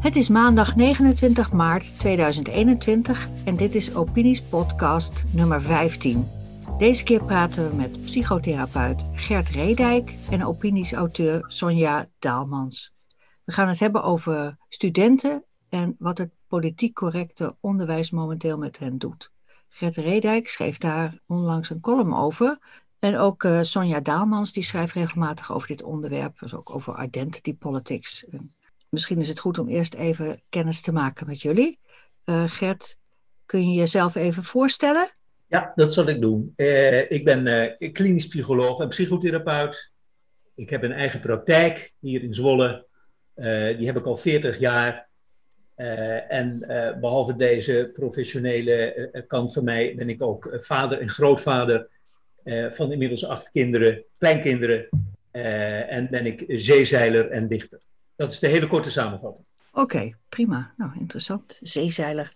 [0.00, 6.28] Het is maandag 29 maart 2021 en dit is Opinies Podcast nummer 15.
[6.78, 12.94] Deze keer praten we met psychotherapeut Gert Redijk en opiniesauteur Sonja Daalmans.
[13.44, 18.98] We gaan het hebben over studenten en wat het politiek correcte onderwijs momenteel met hen
[18.98, 19.32] doet.
[19.68, 22.58] Gert Redijk schreef daar onlangs een column over.
[23.00, 27.56] En ook uh, Sonja Daalmans die schrijft regelmatig over dit onderwerp, dus ook over identity
[27.56, 28.26] politics.
[28.28, 28.52] En
[28.88, 31.78] misschien is het goed om eerst even kennis te maken met jullie.
[32.24, 32.96] Uh, Gert,
[33.46, 35.08] kun je jezelf even voorstellen?
[35.46, 36.52] Ja, dat zal ik doen.
[36.56, 39.92] Uh, ik ben klinisch psycholoog en psychotherapeut.
[40.54, 42.86] Ik heb een eigen praktijk hier in Zwolle.
[43.76, 45.08] die heb ik al 40 jaar.
[46.28, 46.64] en
[47.00, 51.88] behalve deze professionele kant van mij ben ik ook vader en grootvader
[52.70, 54.88] van inmiddels acht kinderen, kleinkinderen.
[55.88, 57.80] en ben ik zeezeiler en dichter.
[58.16, 59.44] Dat is de hele korte samenvatting.
[59.72, 60.74] Oké, prima.
[60.76, 61.58] Nou, interessant.
[61.62, 62.32] Zeezeiler.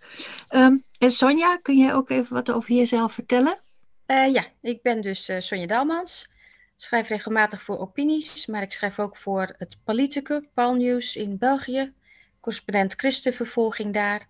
[0.49, 3.57] Um, en Sonja, kun jij ook even wat over jezelf vertellen?
[4.07, 6.29] Uh, ja, ik ben dus uh, Sonja Dalmans.
[6.75, 11.93] Schrijf regelmatig voor opinies, maar ik schrijf ook voor het Politicum, News in België.
[12.39, 14.27] Correspondent christenvervolging daar.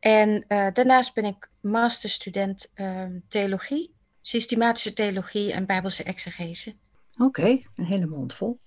[0.00, 3.94] En uh, daarnaast ben ik masterstudent ehm, theologie,
[4.28, 6.74] systematische theologie en bijbelse exegese.
[7.18, 8.58] Oké, een hele mond vol.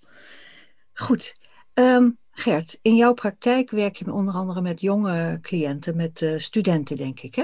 [0.93, 1.35] Goed.
[1.73, 6.97] Um, Gert, in jouw praktijk werk je onder andere met jonge cliënten, met uh, studenten,
[6.97, 7.43] denk ik, hè?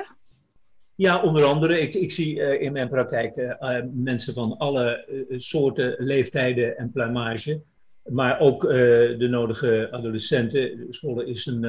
[0.95, 1.79] Ja, onder andere.
[1.79, 5.05] Ik, ik zie uh, in mijn praktijk uh, mensen van alle
[5.37, 7.61] soorten, leeftijden en pluimage.
[8.03, 10.85] Maar ook de nodige adolescenten.
[10.89, 11.63] Zwolle is een,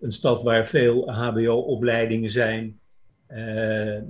[0.00, 2.80] een stad waar veel HBO-opleidingen zijn.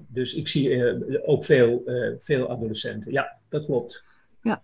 [0.09, 1.83] Dus ik zie ook veel,
[2.19, 3.13] veel adolescenten.
[3.13, 4.05] Ja, dat klopt.
[4.43, 4.63] Ja,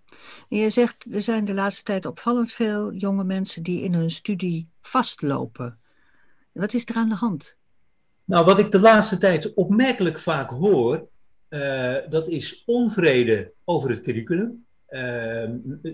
[0.49, 4.11] en je zegt er zijn de laatste tijd opvallend veel jonge mensen die in hun
[4.11, 5.79] studie vastlopen.
[6.51, 7.57] Wat is er aan de hand?
[8.25, 11.07] Nou, wat ik de laatste tijd opmerkelijk vaak hoor,
[12.09, 14.65] dat is onvrede over het curriculum.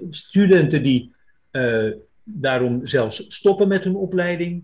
[0.09, 1.15] Studenten die
[2.23, 4.63] daarom zelfs stoppen met hun opleiding.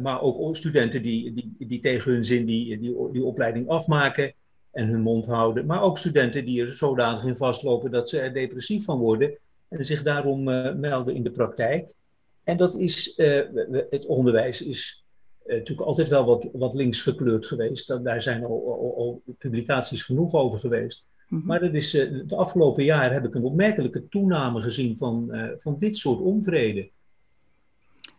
[0.00, 4.32] Maar ook studenten die, die, die tegen hun zin die, die, die opleiding afmaken
[4.76, 5.66] en hun mond houden.
[5.66, 9.84] Maar ook studenten die er zodanig in vastlopen dat ze er depressief van worden en
[9.84, 11.94] zich daarom uh, melden in de praktijk.
[12.44, 13.42] En dat is, uh,
[13.90, 15.04] het onderwijs is
[15.46, 18.04] natuurlijk altijd wel wat, wat links gekleurd geweest.
[18.04, 21.08] Daar zijn al, al, al publicaties genoeg over geweest.
[21.28, 21.46] Mm -hmm.
[21.46, 25.96] Maar dat is, de afgelopen jaren heb ik een opmerkelijke toename gezien van, van dit
[25.96, 26.90] soort onvrede.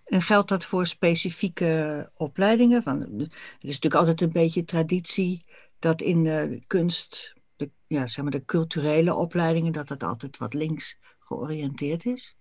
[0.07, 2.83] En geldt dat voor specifieke opleidingen?
[2.83, 5.45] Van, het is natuurlijk altijd een beetje traditie
[5.79, 10.53] dat in de kunst, de, ja, zeg maar de culturele opleidingen, dat dat altijd wat
[10.53, 12.35] links georiënteerd is?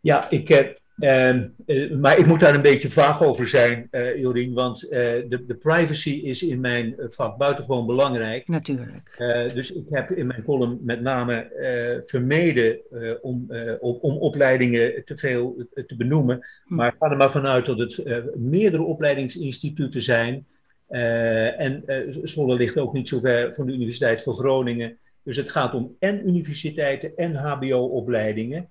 [0.00, 0.82] Ja, ik heb.
[0.96, 1.34] Uh,
[1.66, 5.44] uh, maar ik moet daar een beetje vaag over zijn, uh, Jorien, want eh, de,
[5.46, 8.48] de, privacy is in mijn vak buitengewoon belangrijk.
[8.48, 9.14] Natuurlijk.
[9.54, 12.78] dus ik heb in mijn column met name vermeden
[13.22, 13.46] om,
[13.80, 16.46] om, om, opleidingen te veel te benoemen.
[16.64, 16.74] Hm.
[16.74, 20.46] Maar ik ga er maar vanuit dat het meerdere opleidingsinstituten zijn
[20.90, 24.98] uh, en uh, Zwolle ligt ook niet zo ver van de Universiteit van Groningen.
[25.22, 28.68] Dus het gaat om en universiteiten en HBO-opleidingen.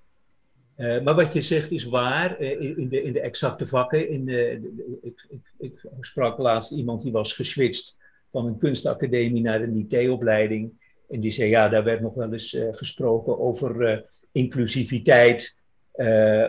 [0.76, 4.08] Uh, maar wat je zegt is waar in, de, in de exacte vakken.
[4.08, 7.98] In de, ik, ik, ik, sprak laatst iemand die was geswitcht
[8.30, 10.72] van een kunstacademie naar een IT-opleiding.
[11.08, 15.58] En die zei, ja, daar werd nog wel eens gesproken over inclusiviteit.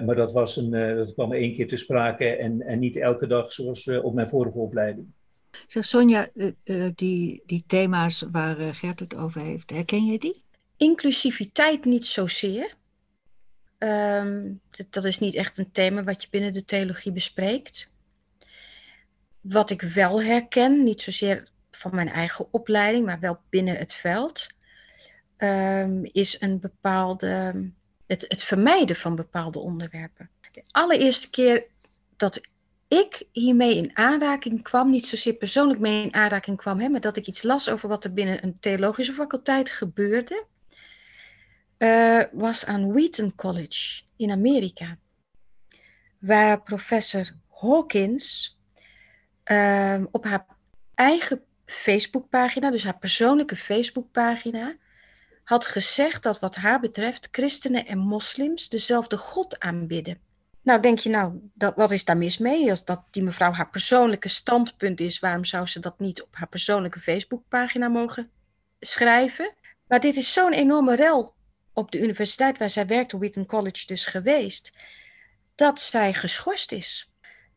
[0.05, 3.53] maar dat, was een, dat kwam één keer te sprake en, en niet elke dag
[3.53, 5.07] zoals op mijn vorige opleiding.
[5.67, 10.43] Zeg Sonja, uh, die, die thema's waar uh, Gert het over heeft, herken je die?
[10.77, 12.75] Inclusiviteit niet zozeer.
[13.77, 17.89] Um, dat, is niet echt een thema wat je binnen de theologie bespreekt.
[19.41, 24.47] Wat ik wel herken, niet zozeer van mijn eigen opleiding, maar wel binnen het veld,
[25.37, 27.53] um, is een bepaalde,
[28.07, 30.29] het, het vermijden van bepaalde onderwerpen.
[30.51, 31.65] De allereerste keer
[32.17, 32.41] dat
[32.87, 37.17] ik hiermee in aanraking kwam, niet zozeer persoonlijk mee in aanraking kwam, hè, maar dat
[37.17, 40.45] ik iets las over wat er binnen een theologische faculteit gebeurde,
[41.77, 44.97] uh, was aan Wheaton College in Amerika,
[46.19, 48.57] waar professor Hawkins
[49.51, 50.45] uh, op haar
[50.93, 54.75] eigen Facebookpagina, dus haar persoonlijke Facebookpagina,
[55.43, 60.19] had gezegd dat wat haar betreft christenen en moslims dezelfde God aanbidden.
[60.61, 62.69] Nou, denk je, nou, dat, wat is daar mis mee?
[62.69, 66.47] Als dat die mevrouw haar persoonlijke standpunt is, waarom zou ze dat niet op haar
[66.47, 68.29] persoonlijke Facebookpagina mogen
[68.79, 69.53] schrijven?
[69.87, 71.34] Maar dit is zo'n enorme rel
[71.75, 74.71] op de universiteit waar zij werkte, Wheaton College dus geweest,
[75.55, 77.09] dat zij geschorst is.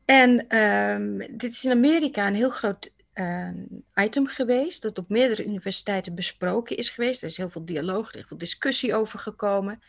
[0.04, 3.48] En um, dit is in Amerika een heel groot uh,
[3.94, 7.22] item geweest, dat op meerdere universiteiten besproken is geweest.
[7.22, 9.82] Er is heel veel dialoog, er is veel discussie over gekomen.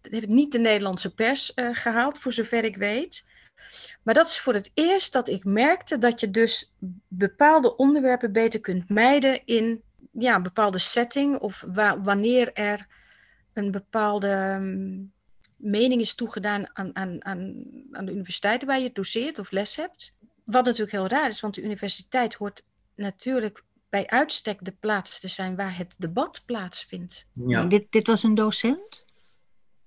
[0.00, 3.24] Dat heeft niet de Nederlandse pers uh, gehaald, voor zover ik weet.
[4.02, 6.72] Maar dat is voor het eerst dat ik merkte dat je dus
[7.08, 12.86] bepaalde onderwerpen beter kunt mijden in ja, een bepaalde setting of wa wanneer er
[13.64, 15.12] een bepaalde um,
[15.56, 20.14] mening is toegedaan aan, aan, aan, aan de universiteiten waar je doseert of les hebt.
[20.44, 22.62] Wat natuurlijk heel raar is, want de universiteit hoort
[22.94, 27.26] natuurlijk bij uitstek de plaats te zijn waar het debat plaatsvindt.
[27.32, 27.64] Ja.
[27.64, 29.04] Dit, dit was een docent?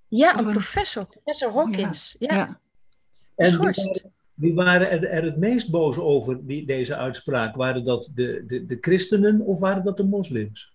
[0.07, 2.15] Ja, een, professor, professor Hawkins.
[2.19, 2.35] Ja.
[2.35, 2.59] ja.
[3.35, 7.55] En wie waren, wie waren er, er, het meest boos over die, deze uitspraak?
[7.55, 10.72] Waren dat de, de, de christenen of waren dat de moslims?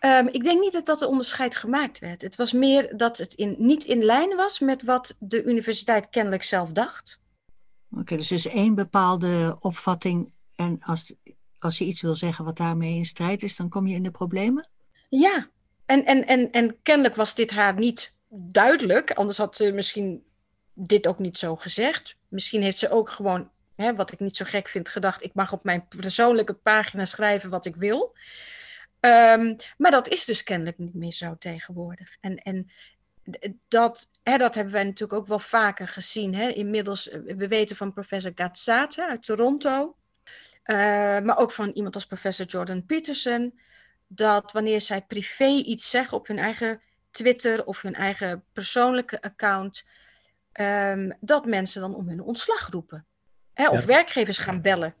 [0.00, 2.22] Um, ik denk niet dat dat een onderscheid gemaakt werd.
[2.22, 6.42] Het was meer dat het in, niet in lijn was met wat de universiteit kennelijk
[6.42, 7.18] zelf dacht.
[7.90, 10.32] Oké, dus er is één bepaalde opvatting.
[10.54, 11.14] En als,
[11.58, 14.10] als je iets wil zeggen wat daarmee in strijd is, dan kom je in de
[14.10, 14.68] problemen?
[15.08, 15.48] Ja,
[15.86, 19.10] en, en, en, en kennelijk was dit haar niet duidelijk.
[19.12, 20.24] Anders had ze misschien
[20.72, 22.16] dit ook niet zo gezegd.
[22.28, 25.52] Misschien heeft ze ook gewoon, hè, wat ik niet zo gek vind, gedacht: ik mag
[25.52, 28.16] op mijn persoonlijke pagina schrijven wat ik wil.
[29.00, 32.16] Um, maar dat is dus kennelijk niet meer zo tegenwoordig.
[32.20, 32.70] En, en
[33.68, 36.34] dat, hè, dat hebben wij natuurlijk ook wel vaker gezien.
[36.34, 36.48] Hè.
[36.48, 39.96] Inmiddels, eh, we weten van professor Gatsate uit Toronto,
[40.64, 40.76] uh,
[41.20, 43.60] maar ook van iemand als professor Jordan Peterson,
[44.06, 49.86] dat wanneer zij privé iets zeggen op hun eigen Twitter of hun eigen persoonlijke account,
[50.60, 53.06] um, dat mensen dan om hun ontslag roepen.
[53.54, 54.94] Hè, of werkgevers gaan bellen.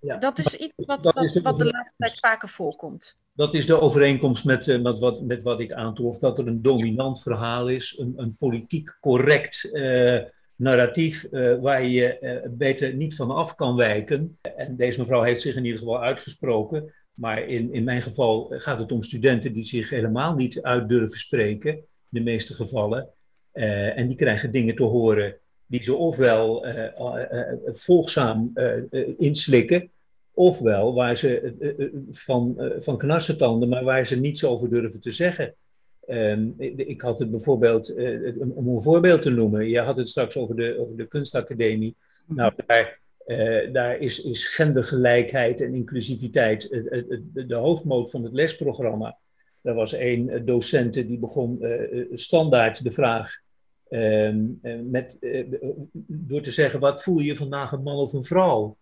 [0.00, 0.16] Ja.
[0.16, 4.44] Dat is iets wat, wat, wat de laatste tijd vaker voorkomt dat is de overeenkomst
[4.44, 8.12] met, uh, met, wat, met wat ik aantrof, dat er een dominant verhaal is, een,
[8.16, 10.20] een politiek correct uh,
[10.56, 14.38] narratief uh, waar je beter niet van af kan wijken.
[14.56, 18.78] En deze mevrouw heeft zich in ieder geval uitgesproken, maar in, in mijn geval gaat
[18.78, 23.08] het om studenten die zich helemaal niet uit durven spreken, in de meeste gevallen.
[23.52, 25.36] en die krijgen dingen te horen
[25.66, 26.66] die ze ofwel
[27.72, 28.52] volgzaam
[29.18, 29.90] inslikken,
[30.38, 35.00] Ofwel waar ze eh, eh, eh, van, van knarsetanden, maar waar ze niets over durven
[35.00, 35.54] te zeggen.
[36.08, 37.94] Um, ik had het bijvoorbeeld,
[38.54, 41.96] om een voorbeeld te noemen, je had het straks over de, over de kunstacademie.
[42.26, 42.36] Mhm.
[42.36, 43.00] Nou, daar,
[43.72, 46.68] daar is, is gendergelijkheid en inclusiviteit
[47.32, 49.18] de hoofdmoot van het lesprogramma.
[49.62, 51.66] Er was één docent die begon
[52.12, 53.40] standaard de vraag
[53.88, 54.44] ehm,
[54.90, 55.18] met,
[56.06, 58.76] door te zeggen, wat voel je vandaag, een man of een vrouw?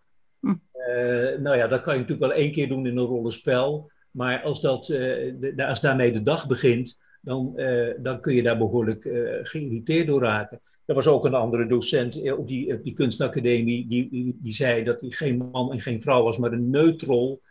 [0.89, 3.91] Uh, nou ja, dat kan je natuurlijk wel één keer doen in een rollenspel.
[4.11, 8.57] Maar als, dat, uh, als daarmee de dag begint, dan, uh, dan kun je daar
[8.57, 9.09] behoorlijk
[9.41, 10.61] geïrriteerd door raken.
[10.85, 15.49] Er was ook een andere docent op die, kunstacademie, die, die, zei dat hij geen
[15.51, 17.41] man en geen vrouw was, maar een neutrol.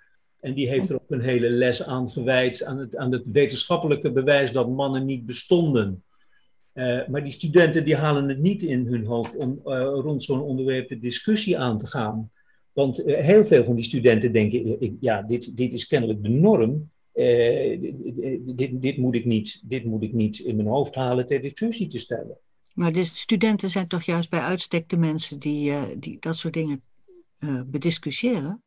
[0.40, 4.12] En die heeft er ook een hele les aan gewijd, aan het, aan het wetenschappelijke
[4.12, 6.04] bewijs dat mannen niet bestonden.
[7.08, 10.98] maar die studenten die halen het niet in hun hoofd om rond zo'n onderwerp de
[10.98, 12.30] discussie aan te gaan.
[12.74, 16.28] Want uh, heel veel van die studenten denken, ik, ja, dit, dit is kennelijk de
[16.28, 16.90] norm.
[17.14, 17.80] Uh,
[18.56, 21.86] dit, dit, moet ik niet, dit moet ik niet in mijn hoofd halen ter discussie
[21.86, 22.38] te stellen.
[22.72, 26.54] Maar de studenten zijn toch juist bij uitstek de mensen die, uh, die dat soort
[26.54, 26.82] dingen
[27.66, 28.62] bediscussiëren?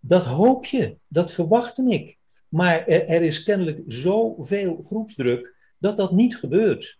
[0.00, 2.18] Dat hoop je, dat verwachtte ik.
[2.48, 6.98] Maar er, er is kennelijk zoveel groepsdruk dat dat niet gebeurt.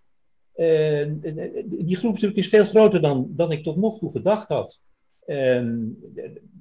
[1.65, 4.81] die groepsdruk is veel groter dan, dan ik tot nog toe gedacht had.
[5.27, 5.99] Um,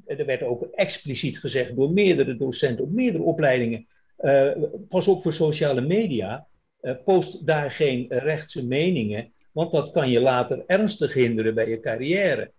[0.05, 3.87] er werd ook expliciet gezegd door meerdere docenten op meerdere opleidingen.
[4.19, 4.51] Uh,
[4.87, 6.47] pas op voor sociale media.
[6.81, 11.79] Uh, post daar geen rechtse meningen, want dat kan je later ernstig hinderen bij je
[11.79, 12.51] carrière.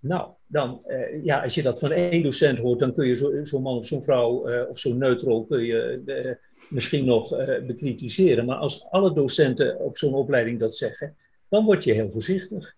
[0.00, 3.46] Nou, dan, uh, ja, als je dat van één docent hoort, dan kun je zo'n
[3.46, 6.38] zo man of zo'n vrouw of zo'n neutral kun je
[6.70, 7.28] misschien nog
[7.66, 8.44] bekritiseren.
[8.44, 11.16] Maar als alle docenten op zo'n opleiding dat zeggen,
[11.48, 12.76] dan word je heel voorzichtig.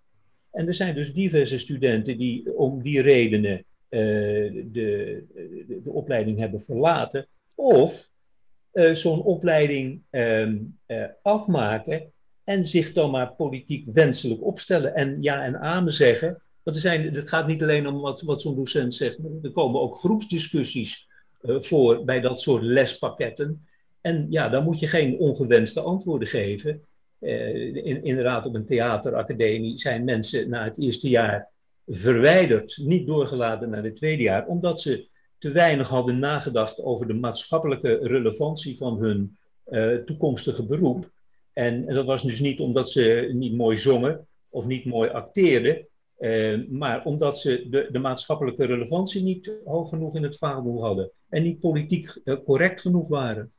[0.50, 4.00] En er zijn dus diverse studenten die om die redenen uh,
[4.72, 5.24] de,
[5.68, 7.26] de, opleiding hebben verlaten.
[7.54, 8.08] Of
[8.72, 12.12] uh, zo'n opleiding um, uh, afmaken
[12.44, 14.94] en zich dan maar politiek wenselijk opstellen.
[14.94, 16.42] En ja en amen zeggen.
[16.62, 19.18] Want er zijn, het gaat niet alleen om wat, wat zo'n docent zegt.
[19.42, 21.08] Er komen ook groepsdiscussies
[21.42, 23.66] voor bij dat soort lespakketten.
[24.00, 26.82] En ja, dan moet je geen ongewenste antwoorden geven.
[27.20, 31.48] Uh, in, inderdaad, op een theateracademie zijn mensen na het eerste jaar
[31.86, 35.08] verwijderd, niet doorgelaten naar het tweede jaar, omdat ze
[35.38, 39.36] te weinig hadden nagedacht over de maatschappelijke relevantie van hun
[39.70, 41.10] uh, toekomstige beroep.
[41.52, 45.86] En, en dat was dus niet omdat ze niet mooi zongen of niet mooi acteerden,
[46.18, 51.10] uh, maar omdat ze de, de, maatschappelijke relevantie niet hoog genoeg in het vaandel hadden
[51.28, 53.50] en niet politiek correct genoeg waren.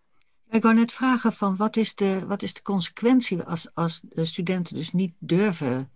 [0.51, 4.25] Ik wou net vragen van wat is de, wat is de consequentie als, als de
[4.25, 5.89] studenten dus niet durven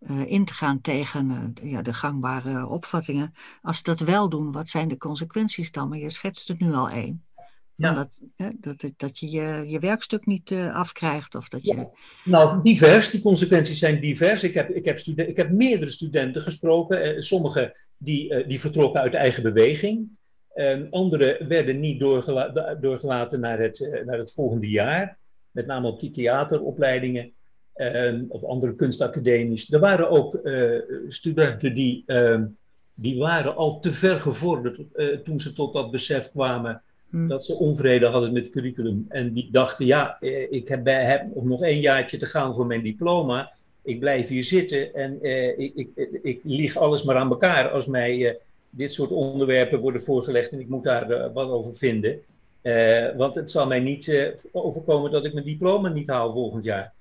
[0.00, 3.34] uh, in te gaan tegen ja, de gangbare opvattingen.
[3.62, 5.88] Als ze dat wel doen, wat zijn de consequenties dan?
[5.88, 7.24] Maar je schetst het nu al één.
[7.74, 7.92] Ja.
[7.92, 11.34] Dat, hè, dat, dat je, je je werkstuk niet uh, afkrijgt.
[11.34, 11.74] Of dat je...
[11.74, 11.90] Ja.
[12.24, 13.10] Nou, divers.
[13.10, 14.42] Die consequenties zijn divers.
[14.42, 17.02] Ik heb, ik heb, ik heb meerdere studenten gesproken.
[17.02, 20.08] Eh, sommigen die, die vertrokken uit eigen beweging.
[20.58, 25.16] Um, anderen werden niet doorgela doorgelaten naar het, naar het volgende jaar.
[25.50, 27.32] Met name op die theateropleidingen.
[27.74, 29.72] Um, of andere kunstacademies.
[29.72, 30.40] Er waren ook
[31.08, 32.56] studenten die, um,
[32.94, 34.80] die waren al te ver gevorderd
[35.24, 37.28] toen ze tot dat besef kwamen Hm.
[37.28, 39.06] Dat ze onvrede hadden met het curriculum.
[39.08, 42.82] En die dachten, ja, eh, ik heb, heb nog één jaartje te gaan voor mijn
[42.82, 43.52] diploma.
[43.82, 45.88] Ik blijf hier zitten en eh, ik, ik,
[46.22, 48.34] ik lieg alles maar aan elkaar als mij eh,
[48.76, 52.20] dit soort onderwerpen worden voorgelegd en ik moet daar uh, wat over vinden.
[52.62, 56.64] Uh, want het zal mij niet uh, overkomen dat ik mijn diploma niet haal volgend
[56.64, 56.92] jaar.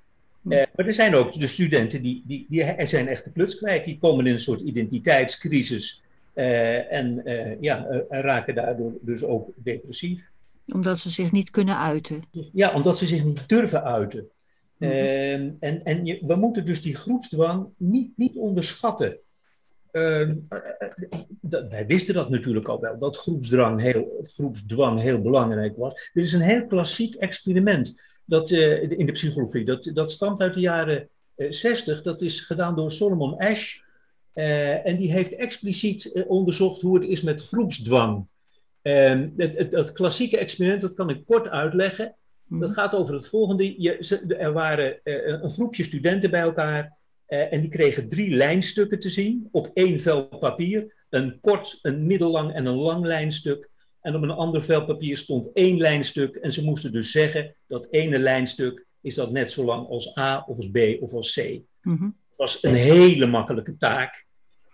[0.42, 0.50] Hm.
[0.50, 3.86] maar er zijn ook de studenten die, die, die er zijn echt de kluts kwijt.
[3.86, 6.04] Die komen in een soort identiteitscrisis.
[6.36, 10.30] Uh, en uh, ja, raken daardoor dus ook depressief.
[10.68, 12.24] Omdat ze zich niet kunnen uiten.
[12.54, 14.30] Ja, omdat ze zich niet durven uiten.
[14.78, 15.56] Mm -hmm.
[15.60, 19.18] en en je, we moeten dus die groepsdwang niet, niet onderschatten.
[19.96, 20.36] Ehm,
[21.42, 26.10] dat, wij wisten dat natuurlijk al wel, dat groepsdrang heel, groepsdwang heel belangrijk was.
[26.14, 29.66] Dit is een heel klassiek experiment dat, in de psychologie.
[29.66, 32.02] Dat, dat stamt uit de jaren 60.
[32.02, 33.78] Dat is gedaan door Solomon Ash
[34.34, 38.28] en die heeft expliciet onderzocht hoe het is met groepsdwang.
[38.84, 42.16] Uh, het, het, het, klassieke experiment, dat kan ik kort uitleggen.
[42.48, 43.82] Dat gaat over het volgende.
[43.82, 46.98] Je, er waren een groepje studenten bij elkaar.
[47.28, 51.06] En die kregen drie lijnstukken te zien op één vel papier.
[51.10, 53.70] Een kort, een middellang en een lang lijnstuk.
[54.02, 56.36] En op een ander vel papier stond één lijnstuk.
[56.36, 60.44] En ze moesten dus zeggen dat ene lijnstuk is dat net zo lang als A
[60.48, 61.62] of als B of als C.
[61.82, 62.18] Mm -hmm.
[62.28, 64.26] Het was een hele makkelijke taak.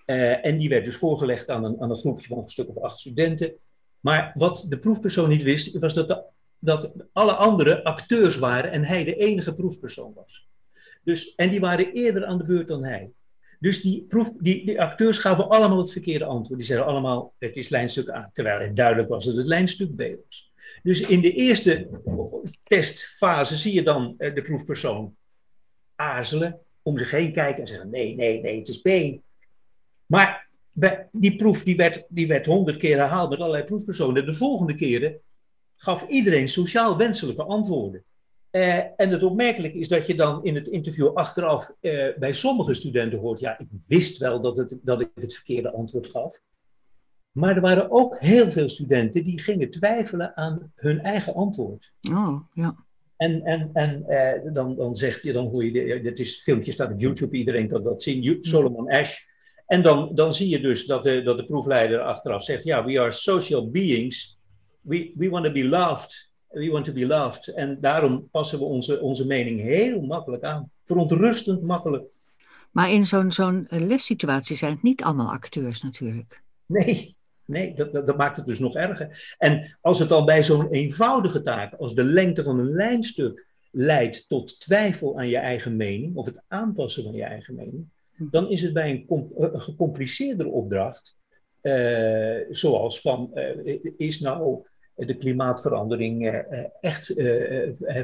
[0.05, 2.77] Uh, en die werd dus voorgelegd aan een, aan een groepje van een stuk of
[2.77, 3.53] acht studenten.
[3.99, 6.23] Maar wat de proefpersoon niet wist, was dat, de,
[6.59, 10.49] dat alle anderen acteurs waren en hij de enige proefpersoon was.
[11.03, 13.11] Dus, en die waren eerder aan de beurt dan hij.
[13.59, 16.59] Dus die, proef, die, acteurs gaven allemaal het verkeerde antwoord.
[16.59, 18.29] Die zeiden allemaal, het is lijnstuk A.
[18.33, 20.51] Terwijl het duidelijk was dat het lijnstuk B was.
[20.83, 21.89] Dus in de eerste
[22.63, 25.15] testfase zie je dan uh, de proefpersoon
[25.95, 29.19] aarzelen, om zich heen kijken en zeggen: nee, nee, nee, het is B.
[30.05, 30.49] Maar
[31.11, 34.25] die proef die werd, die werd honderd keer herhaald met allerlei proefpersonen.
[34.25, 35.19] De volgende keren
[35.75, 38.03] gaf iedereen sociaal wenselijke antwoorden.
[38.51, 42.73] Uh, en het opmerkelijke is dat je dan in het interview achteraf uh, bij sommige
[42.73, 46.41] studenten hoort: ja, ik wist wel dat, het, dat ik het verkeerde antwoord gaf.
[47.31, 51.93] Maar er waren ook heel veel studenten die gingen twijfelen aan hun eigen antwoord.
[52.11, 52.75] Oh, ja.
[53.17, 56.91] En, en, en uh, dan, dan zegt je, dan hoor je, dit is filmpje staat
[56.91, 58.37] op YouTube, iedereen kan dat zien.
[58.43, 59.17] Solomon Ash,
[59.65, 62.99] en dan, dan zie je dus dat de, dat de proefleider achteraf zegt: Ja, we
[62.99, 64.39] are social beings.
[64.81, 66.30] We, we want to be loved.
[66.51, 67.47] We want to be loved.
[67.47, 70.71] En daarom passen we onze, onze mening heel makkelijk aan.
[70.81, 72.03] Verontrustend makkelijk.
[72.71, 76.41] Maar in zo'n zo'n lessituatie zijn het niet allemaal acteurs natuurlijk.
[76.65, 77.15] Nee,
[77.45, 79.35] nee dat, dat, dat, maakt het dus nog erger.
[79.37, 84.29] En als het al bij zo'n eenvoudige taak, als de lengte van een lijnstuk leidt
[84.29, 87.85] tot twijfel aan je eigen mening, of het aanpassen van je eigen mening,
[88.17, 91.17] dan is het bij een, eh, een gecompliceerdere opdracht,
[91.61, 94.65] uh, zoals van, uh, is nou
[95.07, 97.13] de klimaatverandering uh, echt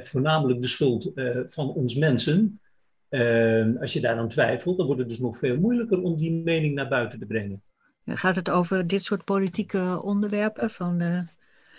[0.10, 1.12] voornamelijk de schuld
[1.48, 2.60] van ons mensen?
[3.80, 6.88] als je daaraan twijfelt, dan wordt het dus nog veel moeilijker om die mening naar
[6.88, 7.62] buiten te brengen.
[8.06, 10.98] Gaat het over dit soort politieke onderwerpen van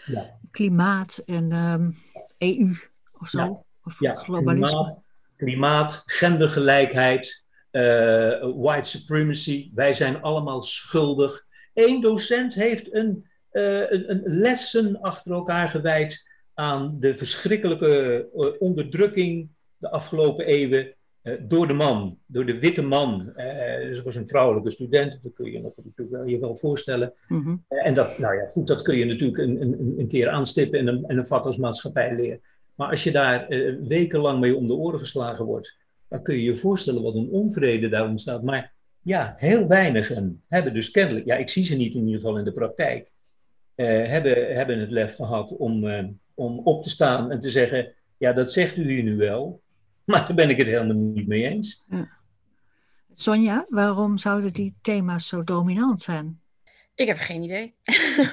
[0.07, 0.39] ja.
[0.51, 1.97] klimaat en um,
[2.39, 2.75] EU
[3.19, 3.39] of zo?
[3.39, 3.63] Ja.
[3.85, 4.69] Of ja, globalisme?
[4.77, 5.03] Klimaat,
[5.37, 7.83] klimaat gendergelijkheid, uh,
[8.57, 11.47] white supremacy, wij zijn allemaal schuldig.
[11.75, 18.47] Eén docent heeft een, uh, een, een, lessen achter elkaar gewijd aan de verschrikkelijke uh,
[18.59, 20.93] onderdrukking de afgelopen eeuwen
[21.41, 23.33] door de man, door de witte man.
[23.83, 27.13] dus het was een vrouwelijke student, dat kun je natuurlijk wel, je wel voorstellen.
[27.29, 27.65] Mm -hmm.
[27.69, 30.87] en dat, nou ja, goed, dat kun je natuurlijk een, een, een keer aanstippen in
[30.87, 32.41] een, in een vak als maatschappijleer.
[32.75, 33.47] Maar als je daar
[33.89, 35.77] wekenlang mee om de oren geslagen wordt,
[36.09, 38.43] dan kun je je voorstellen wat een onvrede daar ontstaat.
[38.43, 42.39] Maar ja, heel weinigen hebben dus kennelijk, ja, ik zie ze niet in ieder geval
[42.39, 43.13] in de praktijk,
[43.85, 46.05] hebben, hebben het lef gehad om, uh,
[46.35, 49.63] om op te staan en te zeggen, ja, dat zegt u hier nu wel,
[50.09, 51.85] Maar daar ben ik het helemaal niet mee eens.
[51.89, 52.17] Ja.
[53.15, 56.43] Sonja, waarom zouden die thema's zo dominant zijn?
[56.95, 57.75] Ik heb geen idee.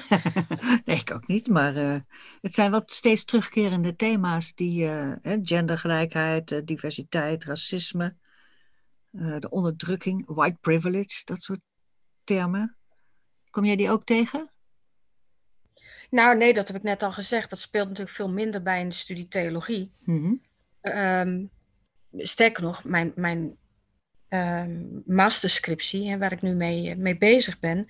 [0.84, 1.48] nee, ik ook niet.
[1.48, 2.00] Maar uh,
[2.40, 8.16] het zijn wat steeds terugkerende thema's die uh, gendergelijkheid, uh, diversiteit, racisme,
[9.10, 11.60] de onderdrukking, white privilege, dat soort
[12.24, 12.76] termen.
[13.50, 14.50] Kom jij die ook tegen?
[16.10, 17.50] Nou, nee, dat heb ik net al gezegd.
[17.50, 19.92] Dat speelt natuurlijk veel minder bij in de studie theologie.
[20.04, 20.40] Mm -hmm.
[20.98, 21.50] um,
[22.16, 23.56] sterker nog, mijn, mijn
[24.28, 27.88] um, masterscriptie, hè, waar ik nu mee, mee bezig ben,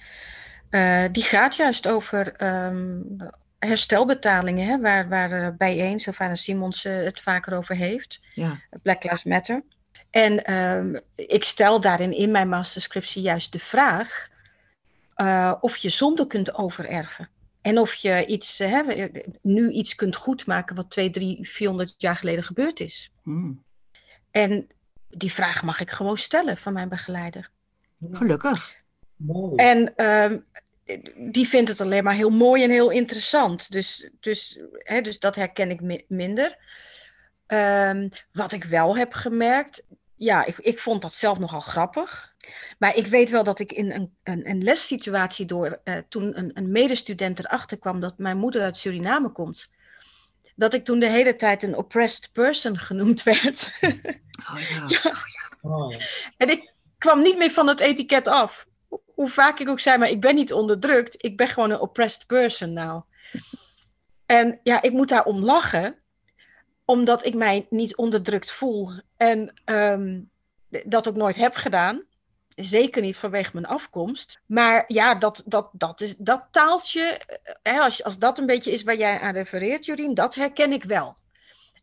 [0.70, 3.16] uh, die gaat juist over um,
[3.58, 8.20] herstelbetalingen, hè, waar, waar bijeen Sylvana Simons uh, het vaker over heeft.
[8.34, 8.60] Ja.
[8.82, 9.62] Black Lives Matter.
[10.10, 14.28] En um, ik stel daarin in mijn masterscriptie juist de vraag
[15.16, 17.28] uh, of je zonde kunt overerven.
[17.66, 19.08] En of je iets, hè,
[19.42, 23.12] nu iets kunt goedmaken wat twee, drie, 400 jaar geleden gebeurd is.
[23.22, 23.62] Hmm.
[24.30, 24.68] En
[25.08, 27.50] die vraag mag ik gewoon stellen van mijn begeleider.
[28.12, 28.74] Gelukkig.
[29.16, 29.54] Mooi.
[29.54, 30.44] En um,
[31.32, 33.72] die vindt het alleen maar heel mooi en heel interessant.
[33.72, 36.58] Dus, dus, hè, dus dat herken ik mi minder.
[37.46, 39.82] Um, wat ik wel heb gemerkt,
[40.14, 42.34] ja, ik, ik vond dat zelf nogal grappig.
[42.78, 46.50] Maar ik weet wel dat ik in een, een, een lessituatie door, uh, toen een,
[46.54, 49.68] een medestudent erachter kwam dat mijn moeder uit Suriname komt,
[50.54, 53.72] dat ik toen de hele tijd een oppressed person genoemd werd.
[53.80, 54.84] Oh ja.
[54.96, 55.18] ja.
[55.60, 55.94] Oh.
[56.36, 58.66] En ik kwam niet meer van het etiket af.
[59.14, 61.24] Hoe vaak ik ook zei, maar ik ben niet onderdrukt.
[61.24, 63.02] Ik ben gewoon een oppressed person nou.
[64.26, 65.98] En ja, ik moet daarom lachen.
[66.84, 68.90] Omdat ik mij niet onderdrukt voel.
[69.16, 70.30] En um,
[70.68, 72.04] dat ook nooit heb gedaan.
[72.56, 74.40] Zeker niet vanwege mijn afkomst.
[74.46, 78.70] Maar ja, dat, dat, dat, is, dat taaltje, eh, hè, als, als dat een beetje
[78.70, 81.14] is waar jij aan refereert, Jorien, dat herken ik wel.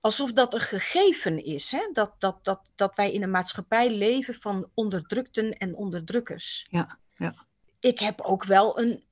[0.02, 1.90] Alsof dat een gegeven is, hè?
[1.94, 6.68] Dat, dat, dat, dat wij in een maatschappij leven van onderdrukten en onderdrukkers.
[6.70, 7.34] Ja, ja.
[7.80, 9.04] Ik heb ook wel een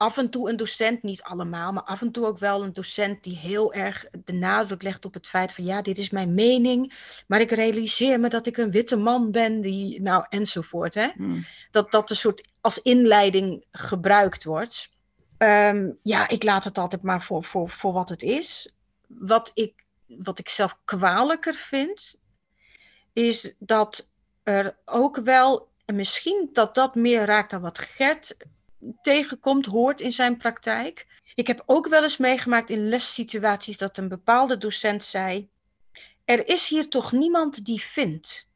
[0.00, 3.24] af en toe een docent, niet allemaal, maar af en toe ook wel een docent
[3.24, 6.92] die heel erg de nadruk legt op het feit van ja, dit is mijn mening,
[7.26, 10.94] maar ik realiseer me dat ik een witte man ben, die, nou enzovoort.
[10.94, 11.08] Hè?
[11.14, 11.44] Hmm.
[11.70, 14.90] Dat dat een soort als inleiding gebruikt wordt.
[15.38, 18.72] Um, ja, ik laat het altijd maar voor, voor, voor wat het is.
[19.06, 22.14] Wat ik, wat ik zelf kwalijker vind,
[23.12, 24.08] is dat
[24.42, 28.36] er ook wel, en misschien dat dat meer raakt dan wat Gert
[29.00, 31.06] tegenkomt, hoort in zijn praktijk.
[31.34, 35.48] Ik heb ook wel eens meegemaakt in lessituaties dat een bepaalde docent zei:
[36.24, 38.48] Er is hier toch niemand die vindt.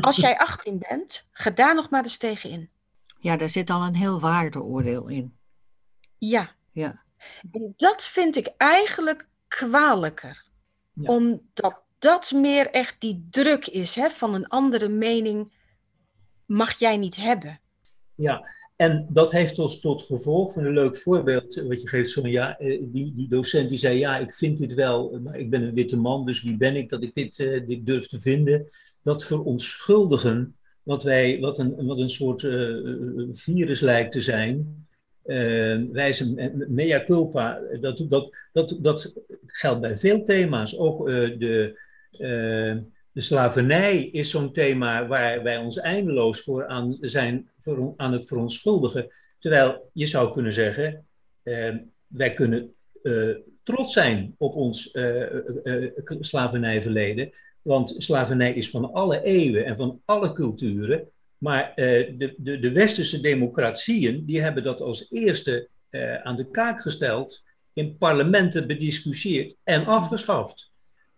[0.00, 2.70] Als jij 18 bent, ga daar nog maar eens tegen in.
[3.18, 5.36] Ja, daar zit al een heel waardeoordeel in.
[6.18, 6.54] Ja.
[6.72, 7.02] ja.
[7.52, 10.44] En dat vind ik eigenlijk kwalijker.
[10.92, 11.12] Ja.
[11.12, 15.52] Omdat dat meer echt die druk is hè, van een andere mening
[16.46, 17.60] mag jij niet hebben.
[18.14, 22.58] Ja, en dat heeft ons tot gevolg van een leuk voorbeeld wat je geeft, ja,
[22.58, 25.74] eh, die, die docent die zei, ja, ik vind dit wel, maar ik ben een
[25.74, 28.68] witte man, dus wie ben ik dat ik dit, uh, dit durf te vinden?
[29.02, 34.86] Dat verontschuldigen, wat, wij, wat, een, wat een soort uh, virus lijkt te zijn,
[35.24, 39.14] uh, wijze mea culpa, dat, dat, dat, dat
[39.46, 41.78] geldt bij veel thema's, ook de
[43.16, 47.50] de slavernij is zo'n thema waar wij ons eindeloos voor aan zijn
[47.96, 49.08] aan het verontschuldigen.
[49.38, 51.06] Terwijl je zou kunnen zeggen,
[51.42, 51.74] eh,
[52.06, 53.28] wij kunnen eh,
[53.62, 55.24] trots zijn op ons uh,
[56.20, 57.30] slavernijverleden.
[57.62, 61.08] Want slavernij is van alle eeuwen en van alle culturen.
[61.38, 65.68] Maar de, de, de, westerse democratieën die hebben dat als eerste
[66.22, 70.70] aan de kaak gesteld, in parlementen bediscussieerd en afgeschaft.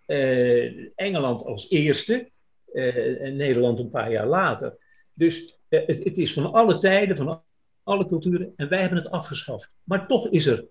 [0.09, 2.31] Eh, Engeland als eerste
[2.73, 4.77] eh, en Nederland een paar jaar later.
[5.15, 7.43] Dus eh, het, het, is van alle tijden, van
[7.83, 9.71] alle culturen, en wij hebben het afgeschaft.
[9.85, 10.67] Maar toch is er,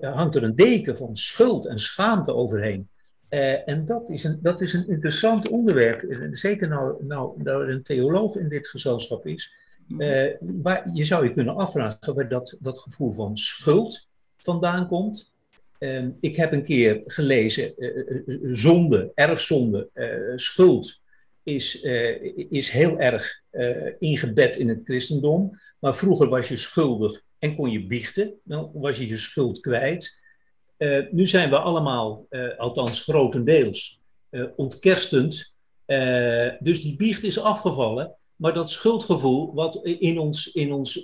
[0.00, 2.88] hangt er een deken van schuld en schaamte overheen.
[3.28, 7.82] en dat is, een, dat is een interessant onderwerp, zeker nou, nou, nou er een
[7.82, 9.54] theoloog in dit gezelschap is.
[10.40, 15.34] waar, je zou je kunnen afvragen waar dat, dat gevoel van schuld vandaan komt.
[15.78, 19.90] Ehm, ik heb een keer gelezen, uh, zonde, erfzonde,
[20.34, 21.00] schuld
[21.42, 21.82] is,
[22.50, 23.42] is heel erg
[23.98, 25.60] ingebed in het christendom.
[25.78, 30.20] Maar vroeger was je schuldig en kon je biechten, dan was je je schuld kwijt.
[31.10, 34.00] nu zijn we allemaal, althans grotendeels,
[34.56, 35.54] ontkerstend.
[36.60, 41.00] dus die biecht is afgevallen, maar dat schuldgevoel wat in ons, in ons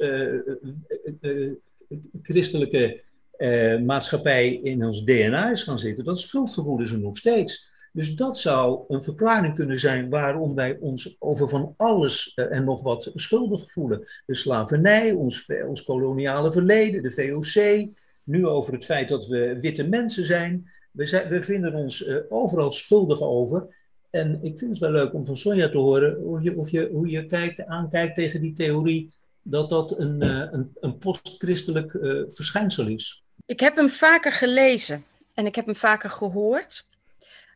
[2.22, 3.02] christelijke
[3.42, 7.70] uh, maatschappij in ons DNA is gaan zitten, dat schuldgevoel is er nog steeds.
[7.92, 12.64] Dus dat zou een verklaring kunnen zijn waarom wij ons over van alles eh, en
[12.64, 14.09] nog wat schuldig voelen.
[14.26, 17.88] De slavernij, ons, ons koloniale verleden, de VOC,
[18.24, 20.70] nu over het feit dat we witte mensen zijn.
[20.90, 23.66] We, we vinden ons uh, overal schuldig over.
[24.11, 26.88] En ik vind het wel leuk om van Sonja te horen hoe je, of je,
[26.92, 30.22] hoe je kijkt, aankijkt tegen die theorie dat dat een,
[30.55, 31.90] een, een postchristelijk
[32.28, 33.21] verschijnsel is.
[33.46, 36.87] Ik heb hem vaker gelezen en ik heb hem vaker gehoord.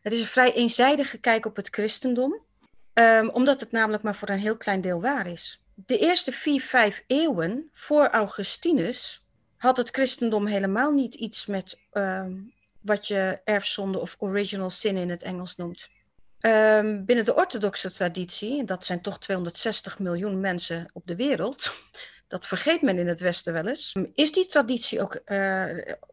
[0.01, 2.41] Het is een vrij eenzijdige kijk op het christendom,
[2.93, 5.59] um, omdat het namelijk maar voor een heel klein deel waar is.
[5.73, 9.21] De eerste vier, vijf eeuwen voor Augustinus
[9.57, 15.09] had het christendom helemaal niet iets met um, wat je erfzonde of original sin in
[15.09, 15.89] het Engels noemt.
[16.41, 21.71] Um, binnen de orthodoxe traditie, en dat zijn toch 260 miljoen mensen op de wereld,
[22.27, 25.63] dat vergeet men in het Westen wel eens, is die traditie ook uh,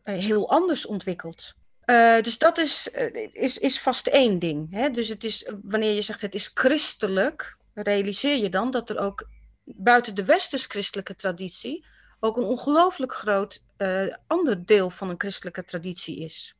[0.03, 1.55] heel anders ontwikkeld.
[1.87, 2.89] Uh, dus dat is,
[3.33, 4.71] is, is vast één ding.
[4.71, 4.91] Hè?
[4.91, 9.29] Dus het is, wanneer je zegt het is christelijk, realiseer je dan dat er ook
[9.65, 11.87] buiten de westers-christelijke traditie
[12.21, 16.55] ook een ongelooflijk groot uh, ander deel van een christelijke traditie is,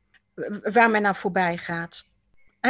[0.63, 2.05] waar men naar voorbij gaat.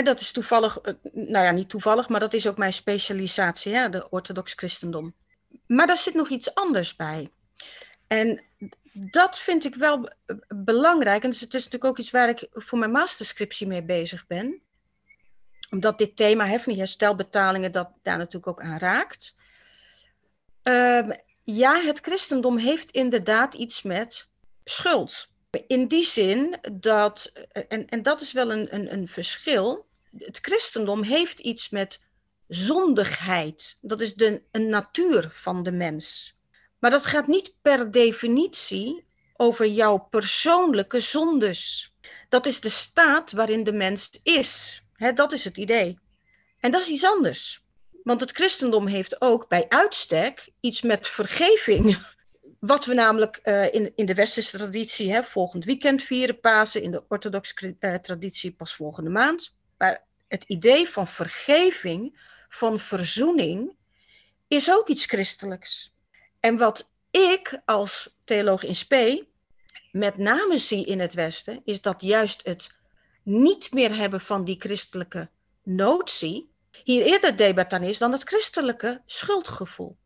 [0.03, 0.79] Dat is toevallig,
[1.11, 5.13] nou ja, niet toevallig, maar dat is ook mijn specialisatie, hè, de orthodox christendom.
[5.67, 7.32] Maar daar zit nog iets anders bij.
[8.08, 8.43] En
[8.93, 10.10] dat vind ik wel
[10.47, 11.23] belangrijk.
[11.23, 14.62] En het is natuurlijk ook iets waar ik voor mijn masterscriptie mee bezig ben.
[15.69, 19.36] Omdat dit thema die herstelbetalingen dat daar natuurlijk ook aan raakt.
[20.63, 21.10] Uh,
[21.43, 24.28] ja, het christendom heeft inderdaad iets met
[24.63, 25.28] schuld.
[25.67, 27.32] In die zin dat,
[27.67, 29.86] en, en dat is wel een, een, een verschil.
[30.17, 31.99] Het christendom heeft iets met
[32.47, 33.77] zondigheid.
[33.81, 36.36] Dat is de een natuur van de mens.
[36.79, 39.05] Maar dat gaat niet per definitie
[39.36, 41.93] over jouw persoonlijke zondes.
[42.29, 44.81] Dat is de staat waarin de mens is.
[45.13, 45.99] Dat is het idee.
[46.60, 47.63] En dat is iets anders.
[48.03, 51.97] Want het christendom heeft ook bij uitstek iets met vergeving.
[52.60, 56.91] Wat we namelijk uh, in, in de westerse traditie hè, volgend weekend vieren, Pasen, in
[56.91, 59.55] de orthodoxe uh, traditie pas volgende maand.
[59.77, 62.19] Maar het idee van vergeving,
[62.55, 63.75] van verzoening,
[64.47, 65.91] is ook iets christelijks.
[66.39, 69.27] En wat ik als theoloog in spe
[69.91, 72.75] met name zie in het Westen, is dat juist het
[73.23, 75.29] niet meer hebben van die christelijke
[75.63, 76.49] notie
[76.83, 79.97] hier eerder debat aan is dan het christelijke schuldgevoel.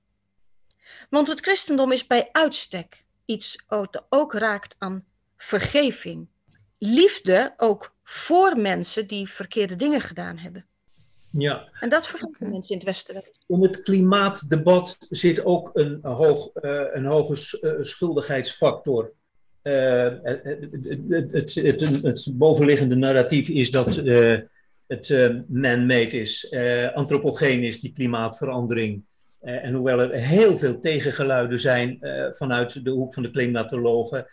[1.09, 5.05] Want het christendom is bij uitstek iets dat ook raakt aan
[5.37, 6.27] vergeving.
[6.77, 10.65] Liefde ook voor mensen die verkeerde dingen gedaan hebben.
[11.31, 11.67] Ja.
[11.79, 13.23] En dat vergeten mensen in het Westen.
[13.47, 19.11] Om het klimaatdebat zit ook een, hoog, uh, een hoge uh, schuldigheidsfactor.
[19.63, 20.43] Uh, het,
[21.53, 23.95] het, het, het, bovenliggende narratief is dat
[24.87, 25.09] het
[25.47, 26.53] man-made is,
[26.93, 29.03] antropogeen is, die klimaatverandering.
[29.39, 31.97] en hoewel er heel veel tegengeluiden zijn
[32.31, 34.27] vanuit de hoek van de klimatologen,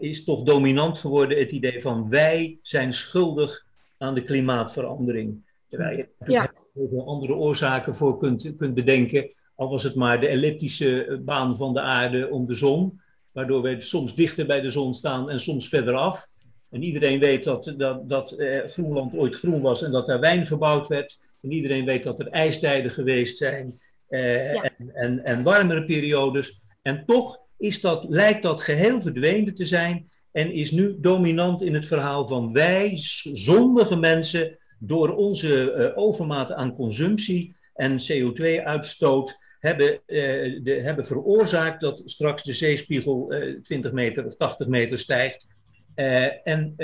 [0.00, 3.66] is toch dominant geworden het idee van wij zijn schuldig
[3.98, 5.45] aan de klimaatverandering.
[5.68, 6.52] Terwijl je ja.
[6.74, 9.30] heel veel andere oorzaken voor kunt, kunt bedenken.
[9.54, 13.00] Al was het maar de elliptische baan van de aarde om de zon.
[13.32, 16.26] Waardoor we soms dichter bij de zon staan en soms verder af.
[16.70, 20.46] En iedereen weet dat, dat, dat eh, Groenland ooit groen was en dat daar wijn
[20.46, 21.18] verbouwd werd.
[21.42, 24.62] En iedereen weet dat er ijstijden geweest zijn eh, ja.
[24.62, 26.60] en, en, en warmere periodes.
[26.82, 31.74] En toch is dat, lijkt dat geheel verdwenen te zijn en is nu dominant in
[31.74, 32.90] het verhaal van wij,
[33.32, 42.02] zondige mensen, door onze uh, overmaat aan consumptie en CO2-uitstoot hebben, de, hebben veroorzaakt dat
[42.04, 45.46] straks de zeespiegel eh, 20 meter of 80 meter stijgt.
[45.94, 46.74] en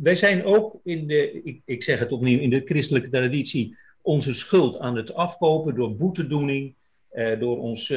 [0.00, 4.34] wij zijn ook in de, ik, ik, zeg het opnieuw, in de christelijke traditie onze
[4.34, 6.74] schuld aan het afkopen door boetedoening,
[7.38, 7.94] door ons,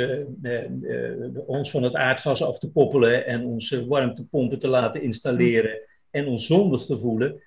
[1.45, 5.79] ons van het aardgas af te poppelen en onze warmtepompen te laten installeren
[6.11, 7.41] en ons zondig te voelen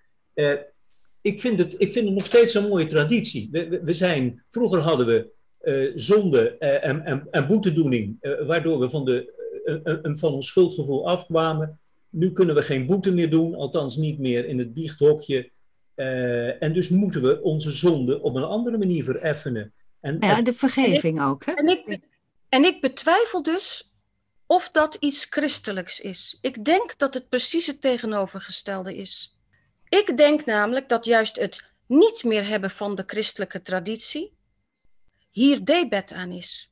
[1.24, 3.48] ik, vind het, ik vind het nog steeds een mooie traditie.
[3.50, 5.30] We, we, zijn, vroeger hadden we
[5.62, 9.32] uh, zonde uh, en, en, en, boetedoening, uh, waardoor we van, de,
[10.20, 11.78] van ons schuldgevoel afkwamen.
[12.10, 15.50] Nu kunnen we geen boete meer doen, althans niet meer in het biechthokje.
[16.58, 19.72] en dus moeten we onze zonde op een andere manier vereffenen.
[20.00, 21.44] En, ja, de vergeving ook.
[21.44, 21.52] Hè?
[21.52, 21.98] En, ik,
[22.48, 23.92] en ik betwijfel dus
[24.46, 26.38] of dat iets christelijks is.
[26.40, 29.33] Ik denk dat het precies het tegenovergestelde is.
[30.02, 34.32] Ik denk namelijk dat juist het niet meer hebben van de christelijke traditie
[35.30, 36.70] hier debet aan is.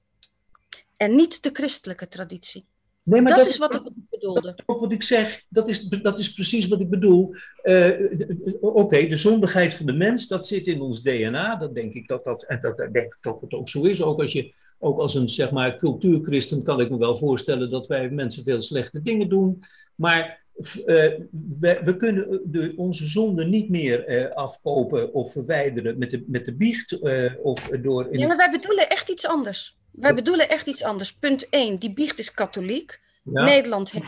[0.96, 2.64] En niet de christelijke traditie.
[3.02, 4.58] Nee, maar dat, dat, is wat ik bedoelde.
[4.66, 7.34] Ook wat ik zeg, dat is, dat is precies wat ik bedoel.
[7.62, 8.12] Uh,
[8.60, 11.56] Oké, de zondigheid van de mens, dat zit in ons DNA.
[11.56, 14.02] Dat denk ik dat dat, en dat, denk ik dat het ook zo is.
[14.02, 17.86] Ook als, je, ook als een zeg maar, cultuurchristen kan ik me wel voorstellen dat
[17.86, 19.64] wij mensen veel slechte dingen doen.
[19.94, 26.24] Maar we, we, kunnen de, onze zonde niet meer uh, afkopen of verwijderen met de,
[26.26, 26.92] met de biecht.
[26.92, 28.18] Uh, of door in...
[28.18, 29.76] Ja, maar wij bedoelen echt iets anders.
[29.90, 31.12] Wij bedoelen echt iets anders.
[31.12, 33.00] Punt 1, die biecht is katholiek.
[33.24, 33.44] Ja.
[33.44, 34.06] Nederland, heeft,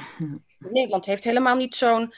[0.59, 2.15] Nederland heeft helemaal niet zo'n.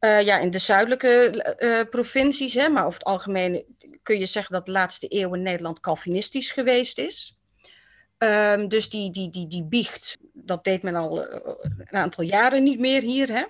[0.00, 3.64] ja, in de zuidelijke provincies, hè, maar over het algemeen
[4.02, 7.38] kun je zeggen dat de laatste eeuw in Nederland Calvinistisch geweest is.
[8.18, 12.78] Um, dus die, die, die, die biecht, dat deed men al een aantal jaren niet
[12.78, 13.28] meer hier.
[13.32, 13.44] Hè?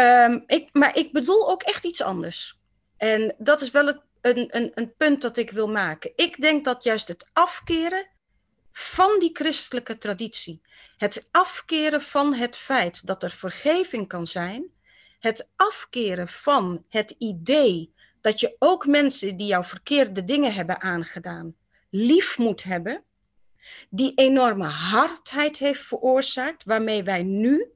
[0.00, 2.58] Um, ik, maar ik bedoel ook echt iets anders.
[2.96, 6.12] En dat is wel het, een, een, een punt dat ik wil maken.
[6.16, 8.06] Ik denk dat juist het afkeren
[8.72, 10.60] van die christelijke traditie,
[10.96, 14.70] het afkeren van het feit dat er vergeving kan zijn,
[15.18, 21.54] het afkeren van het idee dat je ook mensen die jou verkeerde dingen hebben aangedaan,
[21.90, 23.04] lief moet hebben,
[23.90, 27.72] die enorme hardheid heeft veroorzaakt, waarmee wij nu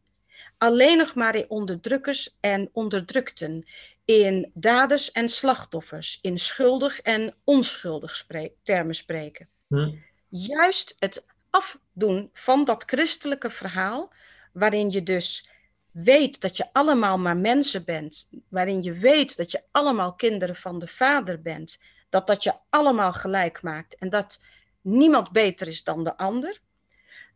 [0.65, 3.67] alleen nog maar in onderdrukkers en onderdrukten,
[4.05, 8.27] in daders en slachtoffers, in schuldig en onschuldig
[8.63, 9.49] termen spreken.
[9.69, 9.95] Hm.
[10.29, 14.13] Juist het afdoen van dat christelijke verhaal,
[14.53, 15.49] waarin je dus
[15.91, 20.79] weet dat je allemaal maar mensen bent, waarin je weet dat je allemaal kinderen van
[20.79, 24.41] de Vader bent, dat dat je allemaal gelijk maakt en dat
[24.81, 26.61] niemand beter is dan de ander.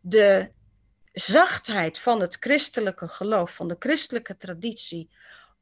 [0.01, 0.51] De
[1.19, 5.11] zachtheid van het christelijke geloof, van de christelijke traditie,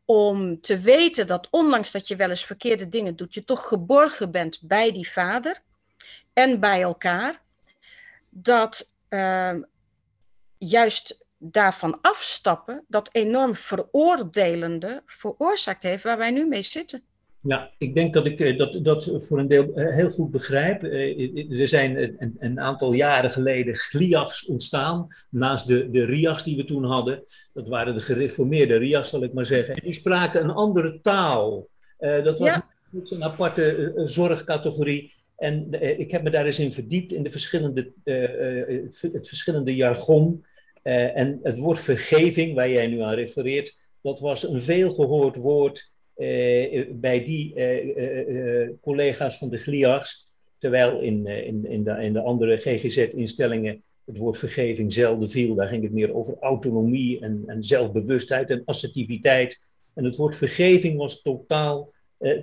[0.04, 4.30] om te weten dat ondanks dat je wel eens verkeerde dingen doet, je toch geborgen
[4.30, 5.62] bent bij die vader
[6.32, 7.42] en bij elkaar,
[8.28, 9.54] dat uh,
[10.58, 17.04] juist daarvan afstappen, dat enorm veroordelende veroorzaakt heeft waar wij nu mee zitten.
[17.46, 20.82] Ja, ik denk dat ik eh, dat, dat voor een deel eh, heel goed begrijp.
[20.82, 26.56] Eh, er zijn een, een aantal jaren geleden gliachs ontstaan, naast de, de riachs die
[26.56, 27.24] we toen hadden.
[27.52, 29.74] Dat waren de gereformeerde riachs, zal ik maar zeggen.
[29.74, 31.68] En die spraken een andere taal.
[31.98, 35.14] dat was een aparte zorgcategorie.
[35.36, 40.44] En ik heb me daar eens in verdiept, in de verschillende, het, het, verschillende jargon.
[40.82, 46.84] en het woord vergeving, waar jij nu aan refereert, dat was een veelgehoord woord eh,
[46.90, 50.26] bij die eh, eh, collega's van de GLIARS,
[50.58, 55.54] terwijl in, in, in, de, in de andere GGZ-instellingen het woord vergeving zelden viel.
[55.54, 59.60] Daar ging het meer over autonomie en, en zelfbewustheid en assertiviteit.
[59.94, 61.94] En het woord vergeving was totaal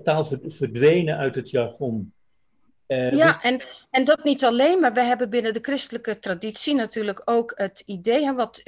[0.03, 2.13] taal verdwenen uit het jargon.
[2.87, 7.21] ja, dus en, en dat niet alleen, maar we hebben binnen de christelijke traditie natuurlijk
[7.25, 8.63] ook het idee, hè, wat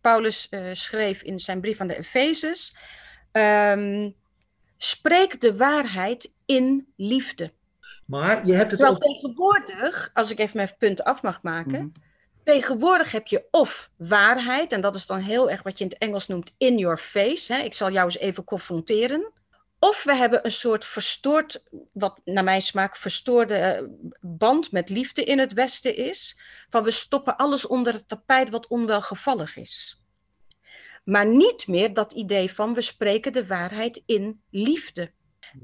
[0.00, 2.76] Paulus schreef in zijn brief aan de Efezes.
[3.32, 4.14] Um,
[4.84, 7.52] Spreek de waarheid in liefde.
[8.06, 11.78] Maar je hebt het Terwijl tegenwoordig, als ik even mijn punt af mag maken.
[11.78, 11.88] Mhm.
[12.44, 15.98] Tegenwoordig heb je of waarheid, en dat is dan heel erg wat je in het
[15.98, 17.54] Engels noemt in your face.
[17.54, 17.62] Hè?
[17.62, 19.32] Ik zal jou eens even confronteren.
[19.78, 23.84] Of we hebben een soort verstoord, wat naar mijn smaak verstoorde eh,
[24.20, 26.38] band met liefde in het Westen is.
[26.70, 30.03] Van we stoppen alles onder het tapijt wat onwelgevallig is.
[31.04, 35.10] Maar niet meer dat idee van we spreken de waarheid in liefde.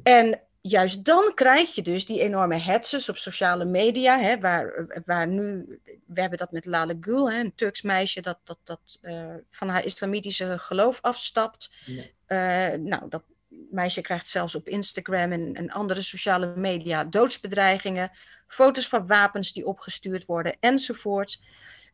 [0.02, 5.28] En juist dan krijg je dus die enorme hetzes op sociale media, hè, waar, waar
[5.28, 5.66] nu,
[6.06, 9.68] we hebben dat met Lale Gül, hè, een Turks meisje dat, dat, dat uh, van
[9.68, 11.72] haar islamitische geloof afstapt.
[11.86, 13.22] Uh, nou, dat
[13.70, 18.10] meisje krijgt zelfs op Instagram en, en andere sociale media doodsbedreigingen,
[18.46, 21.40] foto's van wapens die opgestuurd worden enzovoort.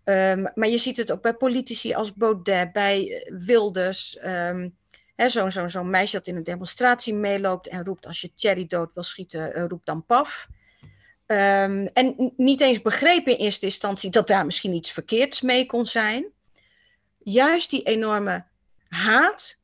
[0.09, 4.19] Um, maar je ziet het ook bij politici als Baudet, bij eh, Wilders.
[4.25, 4.77] Um,
[5.17, 8.91] Zo'n zo, zo meisje dat in een demonstratie meeloopt en roept: Als je Thierry dood
[8.95, 10.49] wil schieten, uh, roep dan paf.
[11.27, 15.87] Um, en niet eens begrepen in eerste instantie dat daar misschien iets verkeerds mee kon
[15.87, 16.27] zijn.
[17.19, 18.45] Juist die enorme
[18.89, 19.59] haat,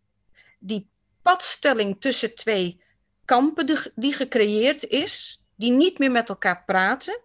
[0.59, 0.88] die
[1.22, 2.81] padstelling tussen twee
[3.24, 7.20] kampen die gecreëerd is, die niet meer met elkaar praten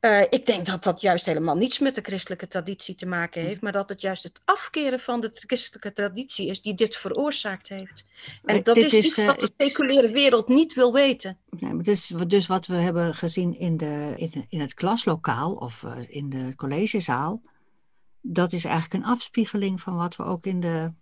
[0.00, 3.60] uh, ik denk dat dat juist helemaal niets met de christelijke traditie te maken heeft,
[3.60, 8.04] maar dat het juist het afkeren van de christelijke traditie is die dit veroorzaakt heeft.
[8.44, 11.38] En dat is, is iets wat de seculiere wereld niet wil weten.
[11.50, 15.52] Nee, maar dit is dus wat we hebben gezien in, de, in, in het klaslokaal
[15.52, 17.42] of uh, in de collegezaal.
[18.20, 20.92] Dat is eigenlijk een afspiegeling van wat we ook in de,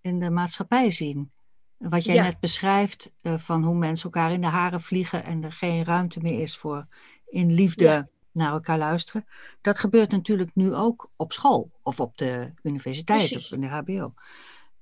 [0.00, 1.32] in de maatschappij zien.
[1.76, 5.52] Wat jij net beschrijft, uh, van hoe mensen elkaar in de haren vliegen en er
[5.52, 6.86] geen ruimte meer is voor
[7.26, 7.84] in liefde.
[7.84, 9.26] Ja naar elkaar luisteren.
[9.60, 13.44] Dat gebeurt natuurlijk nu ook op school of op de universiteit Precies.
[13.46, 14.14] of in de HBO.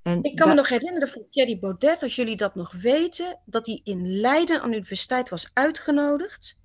[0.01, 3.65] En Ik kan me nog herinneren van Thierry Baudet, als jullie dat nog weten, dat
[3.65, 6.57] hij in Leiden aan de universiteit was uitgenodigd.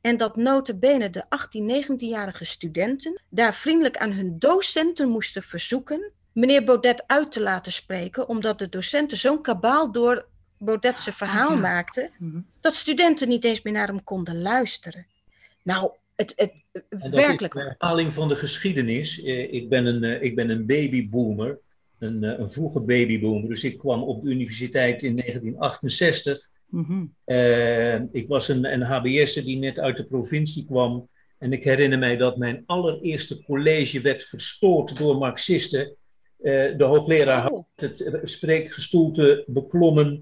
[0.00, 6.64] En dat notabene de 18, 19-jarige studenten daar vriendelijk aan hun docenten moesten verzoeken meneer
[6.64, 10.26] Baudet uit te laten spreken, omdat de docenten zo'n kabaal door
[10.96, 11.60] verhaal Ah, ja.
[11.60, 12.40] maakten, Mhm.
[12.60, 15.06] dat studenten niet eens meer naar hem konden luisteren.
[15.62, 19.22] Nou, het, het En werkelijk een herhaling van de geschiedenis.
[19.22, 21.58] Eh, Ik ben een, eh, ik ben een babyboomer,
[21.98, 23.48] een, eh, een vroege babyboomer.
[23.48, 26.48] Dus ik kwam op de universiteit in 1968.
[26.66, 27.04] Mhm.
[28.12, 31.08] Ik was een, een HBS'er die net uit de provincie kwam.
[31.38, 35.96] En ik herinner mij dat mijn allereerste college werd verstoord door Marxisten.
[36.38, 40.20] De hoogleraar had Oh, het spreekgestoelte beklommen.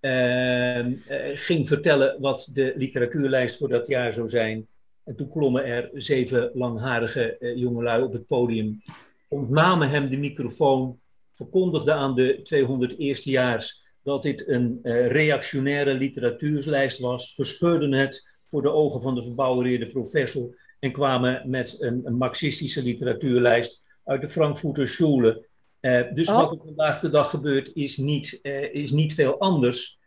[0.00, 0.86] eh,
[1.34, 4.66] ging vertellen wat de literatuurlijst voor dat jaar zou zijn.
[5.04, 8.82] En toen klommen er zeven langharige eh, jongelui op het podium,
[9.28, 11.00] ontnamen hem de microfoon,
[11.34, 18.62] verkondigden aan de 200 eerstejaars dat dit een eh, reactionaire literatuurslijst was, verscheurden het voor
[18.62, 24.28] de ogen van de verbouwereerde professor en kwamen met een, een marxistische literatuurlijst uit de
[24.28, 25.46] Frankfurter Schule.
[25.80, 26.36] Eh, dus Oh.
[26.36, 28.38] wat er vandaag de dag gebeurt is niet,
[28.72, 30.00] is niet veel anders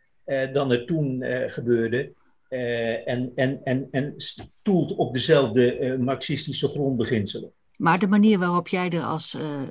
[0.53, 2.13] dan er toen gebeurde.
[2.56, 7.52] Eh, en, en, en, en stoelt op dezelfde eh, marxistische grondbeginselen.
[7.76, 9.62] Maar de manier waarop jij er als eh,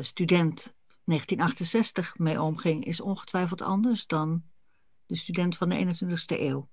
[0.00, 4.42] student 1968 mee omging, is ongetwijfeld anders dan
[5.06, 6.68] de student van de 21ste eeuw.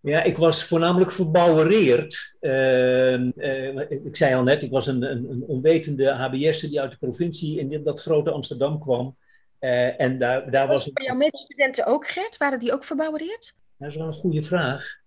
[0.00, 2.36] Ja, ik was voornamelijk verbouwereerd.
[2.40, 6.90] Eh, eh, ik zei al net, ik was een, een, een onwetende HBS'er die uit
[6.90, 9.16] de provincie in dat grote Amsterdam kwam.
[9.58, 12.36] Eh, en daar, daar was was bij jouw medestudenten ook, Gert?
[12.36, 13.54] Waren die ook verbouwereerd?
[13.80, 14.98] Dat is wel een goede vraag.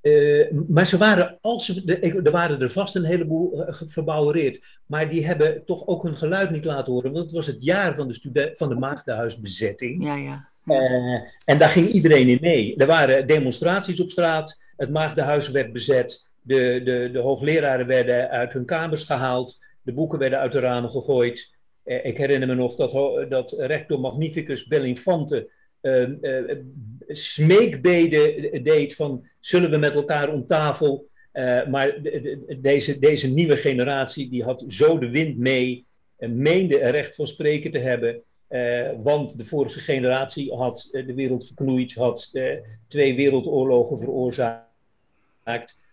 [0.00, 4.78] Eh, maar ze waren, als ze, er waren er vast een heleboel ge- verbouwereerd.
[4.86, 7.12] Maar die hebben toch ook hun geluid niet laten horen.
[7.12, 10.04] Want het was het jaar van de, van de maagdenhuisbezetting.
[10.04, 10.48] Ja, ja.
[10.64, 12.76] Eh, en daar ging iedereen in mee.
[12.76, 14.62] Er waren demonstraties op straat.
[14.76, 16.28] Het maagdenhuis werd bezet.
[16.42, 19.58] De, de, de hoogleraren werden uit hun kamers gehaald.
[19.82, 21.54] De boeken werden uit de ramen gegooid.
[21.84, 22.92] Ik herinner me nog dat,
[23.30, 25.50] dat rector Magnificus Belinfante eh,
[27.08, 31.08] smeekbeden deed van zullen we met elkaar om tafel.
[31.32, 35.86] Eh, maar de- de- deze, deze nieuwe generatie die had zo de wind mee
[36.16, 38.22] en meende er recht van spreken te hebben.
[38.48, 44.66] Eh, want de vorige generatie had eh, de wereld verknoeid, had eh, twee wereldoorlogen veroorzaakt,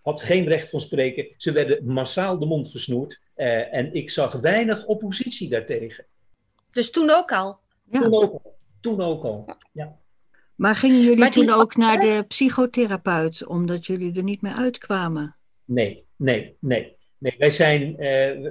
[0.01, 1.27] had geen recht van spreken.
[1.37, 6.05] Ze werden massaal de mond gesnoerd eh, en ik zag weinig oppositie daartegen.
[6.71, 7.59] Dus toen ook al.
[7.91, 8.01] Ja.
[8.01, 8.55] Toen ook al.
[8.85, 9.45] Toen ook al.
[10.55, 15.35] Maar gingen jullie Maar toen ook naar de psychotherapeut, omdat jullie er niet meer uitkwamen?
[15.65, 16.95] Nee, nee, nee.
[17.17, 18.43] nee wij zijn, eh,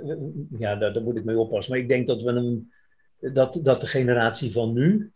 [0.59, 2.73] ja, daar, daar moet ik mee oppassen, maar ik denk dat we een,
[3.19, 5.11] dat, dat de generatie van nu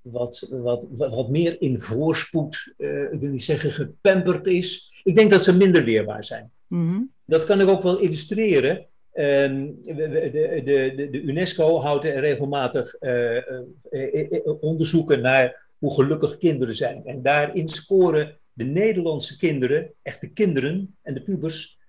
[0.00, 5.00] wat, wat, wat, wat meer in voorspoed, eh, ik wil niet zeggen gepamperd is.
[5.04, 6.50] Ik denk dat ze minder weerbaar zijn.
[6.66, 7.00] Mhm.
[7.24, 8.86] Dat kan ik ook wel illustreren.
[9.12, 13.42] Ehm, de, de, de, UNESCO houdt regelmatig eh, eh,
[13.90, 17.02] eh, onderzoeken naar hoe gelukkig kinderen zijn.
[17.04, 21.80] En daarin scoren de Nederlandse kinderen, echt de kinderen en de pubers,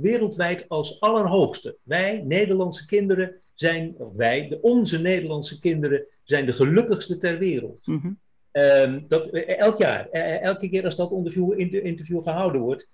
[0.00, 1.76] wereldwijd als allerhoogste.
[1.82, 7.86] Wij, Nederlandse kinderen, zijn, of wij, de, onze Nederlandse kinderen, zijn de gelukkigste ter wereld.
[7.86, 8.12] Mhm.
[8.50, 12.88] Ehm, dat, elk jaar, elke keer als dat interview, inter- interview gehouden wordt.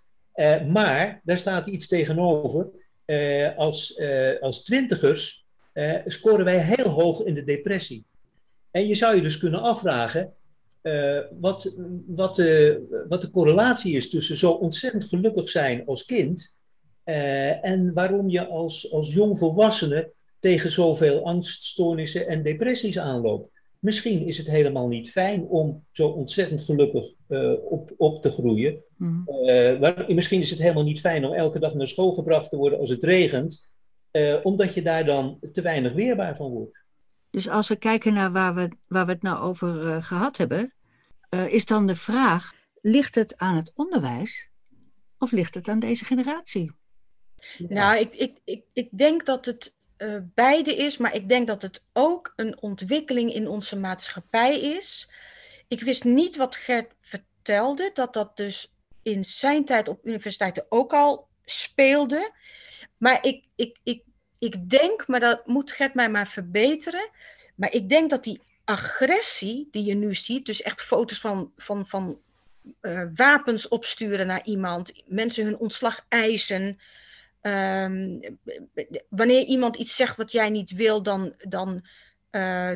[0.68, 2.70] Maar daar staat iets tegenover.
[3.05, 8.05] Eh, als, eh, als twintigers eh, scoren wij heel hoog in de depressie.
[8.71, 10.33] En je zou je dus kunnen afvragen
[11.41, 16.57] wat, wat, de, wat de correlatie is tussen zo ontzettend gelukkig zijn als kind
[17.05, 23.51] en waarom je als, als jong volwassene tegen zoveel angststoornissen en depressies aanloopt.
[23.83, 28.83] Misschien is het helemaal niet fijn om zo ontzettend gelukkig eh, op, op te groeien.
[28.97, 29.29] Mhm.
[29.29, 32.57] Eh, maar misschien is het helemaal niet fijn om elke dag naar school gebracht te
[32.57, 33.68] worden als het regent,
[34.11, 36.83] eh, omdat je daar dan te weinig weerbaar van wordt.
[37.33, 40.75] Dus als we kijken naar waar we, waar we het nou over eh, gehad hebben,
[41.29, 44.50] eh, is dan de vraag: ligt het aan het onderwijs
[45.19, 46.73] of ligt het aan deze generatie?
[47.59, 51.63] Nou, ik, ik, ik, ik denk dat het eh, beide is, maar ik denk dat
[51.63, 55.11] het ook een ontwikkeling in onze maatschappij is.
[55.69, 58.73] Ik wist niet wat Gert vertelde, dat dat dus
[59.03, 62.33] in zijn tijd op universiteiten ook al speelde.
[62.98, 64.03] Maar ik, ik, ik,
[64.38, 67.11] ik denk, maar dat moet Gert mij maar verbeteren,
[67.55, 71.87] maar ik denk dat die agressie die je nu ziet, dus echt foto's van, van,
[71.87, 72.21] van
[73.15, 76.81] wapens opsturen naar iemand, mensen hun ontslag eisen.
[77.43, 78.21] Ehm,
[79.09, 81.87] wanneer iemand iets zegt wat jij niet wil, dan, dan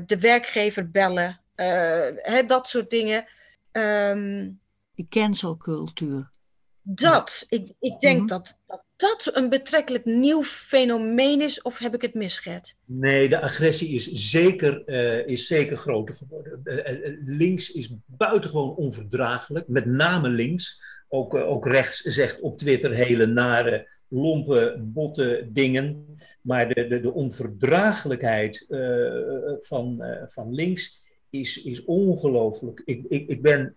[0.06, 1.40] de werkgever bellen.
[1.54, 3.26] Hè, dat soort dingen.
[3.72, 4.60] Um,
[4.94, 6.30] Die cancelcultuur.
[6.82, 8.26] Dat, ik, ik denk mhm.
[8.26, 12.74] dat, dat dat een betrekkelijk nieuw fenomeen is, of heb ik het misgered?
[12.84, 16.60] Nee, de agressie is zeker, uh, is zeker groter geworden.
[16.64, 20.82] Uh, links is buitengewoon onverdraaglijk, met name links.
[21.08, 26.18] Ook, ook rechts zegt op Twitter hele nare, lompe, botte dingen.
[26.40, 28.66] Maar de, de, de onverdraaglijkheid
[29.60, 32.82] van, van links is, is ongelooflijk.
[32.84, 33.72] Ik, ik, ik ben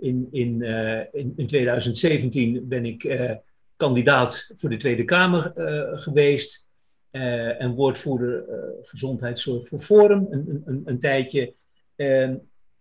[0.00, 0.62] in, in,
[1.12, 3.04] in, in 2017 ben ik
[3.76, 6.68] kandidaat voor de Tweede Kamer uh, geweest
[7.12, 11.54] uh, en woordvoerder uh, gezondheidszorg voor Forum een, een, een tijdje.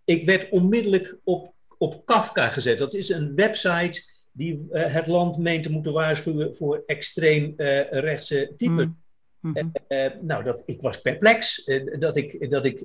[0.05, 2.77] ik werd onmiddellijk op, op Kafka gezet.
[2.77, 4.03] Dat is een website
[4.38, 7.53] die het land meent te moeten waarschuwen voor extreem
[7.89, 8.86] rechtse typen.
[8.86, 9.03] Mm.
[9.39, 9.71] Mm-hmm.
[10.21, 11.69] nou, dat, ik was perplex
[11.99, 12.83] dat ik, dat ik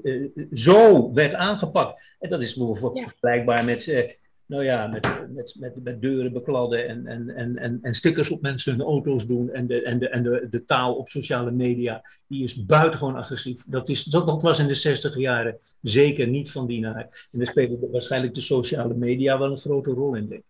[0.53, 2.03] zo werd aangepakt.
[2.19, 3.85] En dat is bijvoorbeeld vergelijkbaar met
[4.51, 8.41] nou ja, met, met, met, met deuren bekladden en, en, en, en, en stickers op
[8.41, 12.03] mensen hun auto's doen en, de, en, de, en de, de taal op sociale media,
[12.27, 13.65] die is buitengewoon agressief.
[13.67, 17.29] Dat, is, dat, dat was in de 60 jaren zeker niet van die naar.
[17.33, 20.45] En daar spelen waarschijnlijk de sociale media wel een grote rol in, denk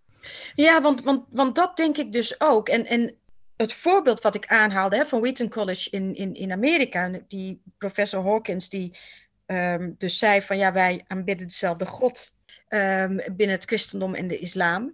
[0.54, 2.68] Ja, want, want, want dat denk ik dus ook.
[2.68, 3.14] En, en
[3.56, 8.24] het voorbeeld wat ik aanhaalde hè, van Wheaton College in, in, in Amerika, die professor
[8.24, 8.98] Hawkins, die
[9.46, 12.32] um, dus zei van ja, wij aanbidden dezelfde God
[12.68, 14.92] um, binnen het christendom en de islam.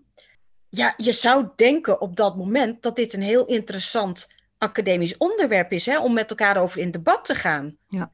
[0.68, 5.87] Ja, je zou denken op dat moment dat dit een heel interessant academisch onderwerp is,
[5.87, 7.77] hè, om met elkaar over in debat te gaan.
[7.89, 8.11] Ja.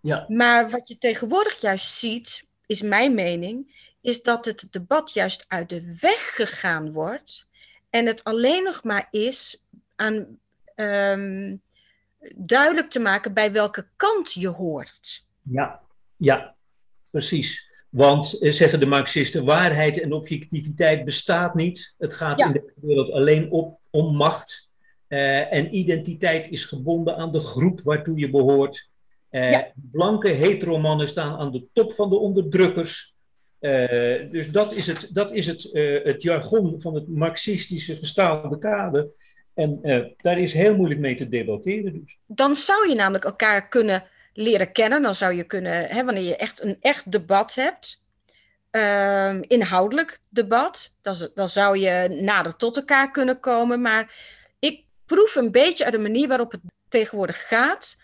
[0.00, 0.24] Ja.
[0.28, 5.68] Maar wat je tegenwoordig juist ziet, is mijn mening, is dat het debat juist uit
[5.68, 7.48] de weg gegaan wordt
[7.90, 9.62] en het alleen nog maar is
[9.96, 10.38] aan
[10.76, 11.60] um,
[12.36, 15.26] duidelijk te maken bij welke kant je hoort.
[15.42, 15.80] Ja,
[16.16, 16.54] ja,
[17.10, 17.68] precies.
[17.88, 21.94] Want, eh, zeggen de Marxisten, waarheid en objectiviteit bestaat niet.
[21.98, 24.68] Het gaat in de wereld alleen op, om macht.
[25.08, 28.88] Uh, en identiteit is gebonden aan de groep waartoe je behoort.
[29.30, 29.72] Uh, ja.
[29.74, 33.14] Blanke heteromannen staan aan de top van de onderdrukkers.
[33.60, 35.70] Uh, dus dat is het, dat is het,
[36.04, 39.08] het jargon van het marxistische gestaalde kader.
[39.54, 39.80] En
[40.16, 41.92] daar is heel moeilijk mee te debatteren.
[41.92, 42.18] Dus.
[42.26, 45.02] Dan zou je namelijk elkaar kunnen leren kennen.
[45.02, 48.04] Dan zou je kunnen, hè, wanneer je echt een echt debat hebt,
[48.70, 53.80] um, inhoudelijk debat, dan, dan zou je nader tot elkaar kunnen komen.
[53.80, 54.14] Maar
[54.58, 57.96] ik proef een beetje uit de manier waarop het tegenwoordig gaat.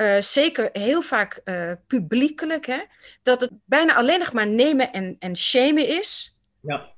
[0.00, 2.78] Uh, zeker heel vaak uh, publiekelijk, hè,
[3.22, 6.38] dat het bijna alleen nog maar nemen en, en shamen is.
[6.60, 6.92] Ja.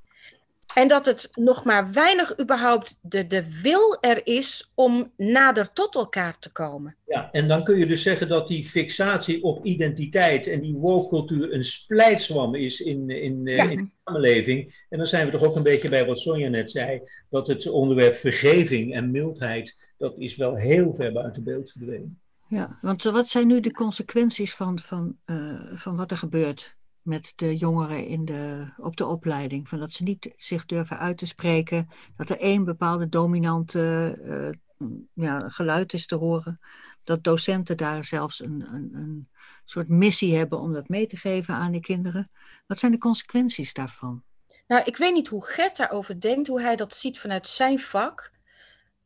[0.74, 5.94] En dat het nog maar weinig überhaupt de, de wil er is om nader tot
[5.94, 6.96] elkaar te komen.
[7.06, 11.52] Ja, en dan kun je dus zeggen dat die fixatie op identiteit en die woke-cultuur
[11.52, 14.84] een splijtswam is in, in, eh, in de samenleving.
[14.88, 17.00] En dan zijn we toch ook een beetje bij wat Sonja net zei,
[17.30, 22.21] dat het onderwerp vergeving en mildheid, dat is wel heel ver buiten beeld verdwenen.
[22.52, 26.76] Ja, want wat zijn nu de consequenties van, van, uh, van wat er gebeurt?
[27.02, 29.68] met de jongeren in de, op de opleiding.
[29.68, 31.88] Van dat ze niet zich durven uit te spreken.
[32.16, 34.18] Dat er één bepaalde dominante
[34.78, 36.60] uh, ja, geluid is te horen.
[37.02, 39.28] Dat docenten daar zelfs een, een, een
[39.64, 42.28] soort missie hebben om dat mee te geven aan die kinderen.
[42.66, 44.22] Wat zijn de consequenties daarvan?
[44.66, 48.32] Nou, ik weet niet hoe Gert daarover denkt, hoe hij dat ziet vanuit zijn vak.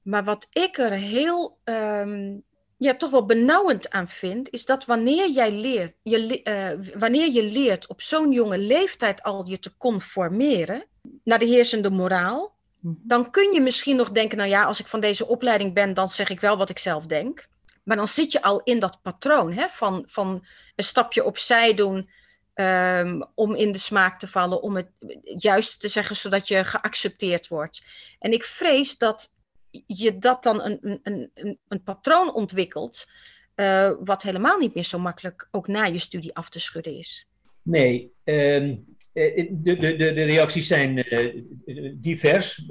[0.02, 2.44] Maar wat ik er heel um,
[2.76, 7.42] ja, toch wel benauwend aan vind, is dat wanneer jij leert, je, uh, wanneer je
[7.42, 10.84] leert op zo'n jonge leeftijd al je te conformeren
[11.24, 12.94] naar de heersende moraal, mhm.
[13.02, 16.08] dan kun je misschien nog denken, nou ja, als ik van deze opleiding ben, dan
[16.08, 17.48] zeg ik wel wat ik zelf denk.
[17.84, 20.44] Maar dan zit je al in dat patroon hè, van, van
[20.76, 22.10] een stapje opzij doen
[22.54, 24.88] um, om in de smaak te vallen, om het
[25.36, 27.84] juiste te zeggen, zodat je geaccepteerd wordt.
[28.18, 29.32] En ik vrees dat
[29.86, 33.06] je dat dan een, een, een, een patroon ontwikkelt,
[33.56, 37.26] uh, wat helemaal niet meer zo makkelijk ook na je studie af te schudden is.
[37.62, 41.04] Nee, um, de, de, de, de reacties zijn
[41.94, 42.66] divers,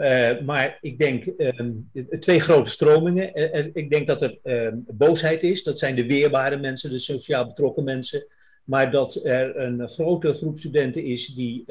[0.45, 1.89] maar ik denk um,
[2.19, 3.35] twee grote stromingen.
[3.73, 7.83] ik denk dat er ehm, boosheid is, dat zijn de weerbare mensen, de sociaal betrokken
[7.83, 8.27] mensen.
[8.63, 11.65] Maar dat er een grote groep studenten is die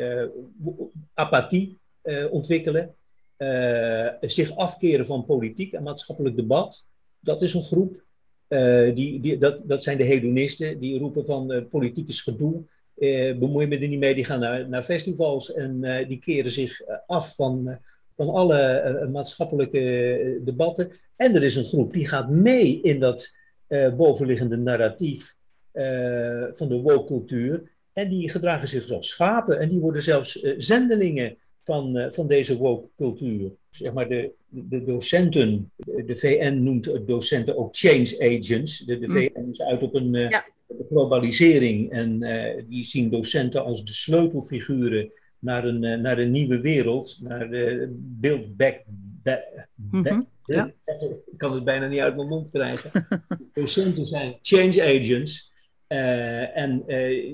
[1.14, 1.78] apathie
[2.30, 2.94] ontwikkelen
[3.44, 6.84] uh, zich afkeren van politiek en maatschappelijk debat.
[7.20, 8.02] Dat is een groep.
[8.48, 12.62] Uh, die, die, dat, dat zijn de hedonisten die roepen van uh, politiek is gedoe.
[13.38, 14.14] bemoeien me er niet mee.
[14.14, 17.78] Die gaan naar, naar festivals en die keren zich af van,
[18.16, 20.90] van alle maatschappelijke debatten.
[21.16, 23.36] En er is een groep die gaat mee in dat
[23.96, 25.36] bovenliggende narratief
[26.54, 27.70] van de woke-cultuur.
[27.92, 33.50] En die gedragen zich als schapen en die worden zelfs zendelingen van, van deze woke-cultuur.
[33.70, 38.78] Zeg maar de, de docenten, de VN noemt docenten ook change agents.
[38.78, 39.12] De, de hm.
[39.12, 40.38] VN is uit op een uh,
[40.88, 46.60] globalisering en uh, die zien docenten als de sleutelfiguren naar een, uh, naar een nieuwe
[46.60, 48.82] wereld, naar de build back.
[49.22, 49.42] back,
[49.74, 50.72] back mm -hmm.
[51.06, 53.06] Ik kan het bijna niet uit mijn mond krijgen.
[53.52, 55.52] docenten zijn change agents
[55.86, 56.82] en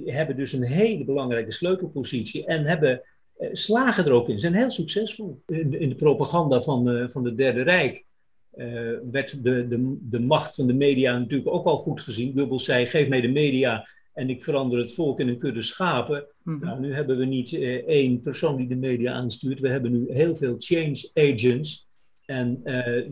[0.05, 3.10] hebben dus een hele belangrijke sleutelpositie en hebben eh,
[3.53, 5.43] slagen er ook in, zijn heel succesvol.
[5.47, 8.05] In, in de propaganda van, uh, van het Derde Rijk
[8.55, 12.39] uh, werd de, de, de macht van de media natuurlijk ook al goed gezien.
[12.39, 16.27] Goebbels zei, geef mij de media en ik verander het volk in een kudde schapen.
[16.43, 16.65] Mm -hmm.
[16.65, 20.05] nou, nu hebben we niet uh, één persoon die de media aanstuurt, we hebben nu
[20.09, 21.89] heel veel change agents.
[22.27, 22.61] En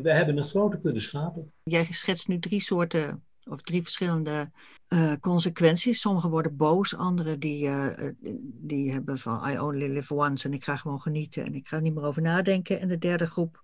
[0.03, 1.53] we hebben een grote kudde schapen.
[1.63, 4.51] Jij schetst nu drie soorten of drie verschillende
[4.89, 6.01] uh, consequenties.
[6.01, 8.11] Sommigen worden boos, anderen die, uh,
[8.43, 11.81] die hebben van I only live once en ik ga gewoon genieten en ik ga
[11.81, 12.81] niet meer over nadenken.
[12.81, 13.63] En de derde groep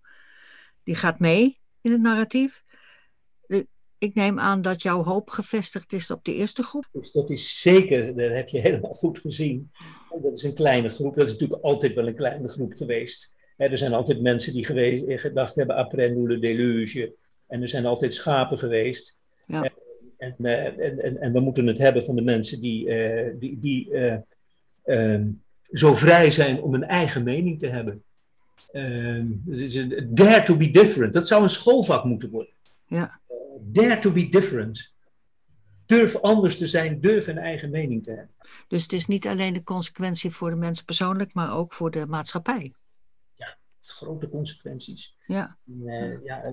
[0.82, 2.62] die gaat mee in het narratief.
[3.98, 6.88] Ik neem aan dat jouw hoop gevestigd is op de eerste groep.
[6.92, 9.70] Dus dat is zeker, dat heb je helemaal goed gezien.
[10.22, 13.36] Dat is een kleine groep, dat is natuurlijk altijd wel een kleine groep geweest.
[13.56, 14.64] Er zijn altijd mensen die
[15.18, 17.14] gedacht hebben, après nous le déluge.
[17.46, 19.18] En er zijn altijd schapen geweest.
[19.46, 19.72] Ja.
[20.16, 23.60] En, eh, en, en, en, we moeten het hebben van de mensen die, uh, die,
[23.60, 24.16] die uh,
[24.84, 25.42] um,
[25.72, 28.02] zo vrij zijn om een eigen mening te hebben.
[28.72, 29.42] Um,
[30.08, 31.12] dare to be different.
[31.12, 32.52] Dat zou een schoolvak moeten worden.
[32.86, 33.20] Ja.
[33.60, 34.92] dare to be different.
[35.86, 38.34] Durf anders te zijn, durf een eigen mening te hebben.
[38.68, 42.06] Dus het is niet alleen de consequentie voor de mensen persoonlijk, maar ook voor de
[42.06, 42.74] maatschappij.
[43.34, 45.16] Ja, grote consequenties.
[45.26, 45.56] Ja.
[46.24, 46.52] ja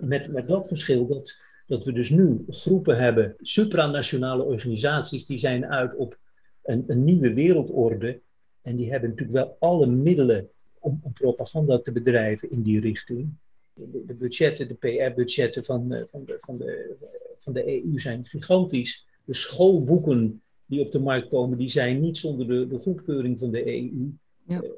[0.00, 1.36] met, met dat verschil dat
[1.68, 6.18] dat we dus nu groepen hebben, supranationale organisaties, die zijn uit op
[6.62, 8.20] een, een nieuwe wereldorde.
[8.62, 10.48] En die hebben natuurlijk wel alle middelen
[10.78, 13.28] om, om propaganda te bedrijven in die richting.
[13.72, 16.96] De, de budgetten, de PR-budgetten van, eh, van, de, van, de,
[17.38, 19.06] van de EU zijn gigantisch.
[19.24, 23.50] De schoolboeken die op de markt komen, die zijn niet zonder de, de goedkeuring van
[23.50, 24.10] de EU.
[24.46, 24.62] Ja.
[24.62, 24.70] Uh,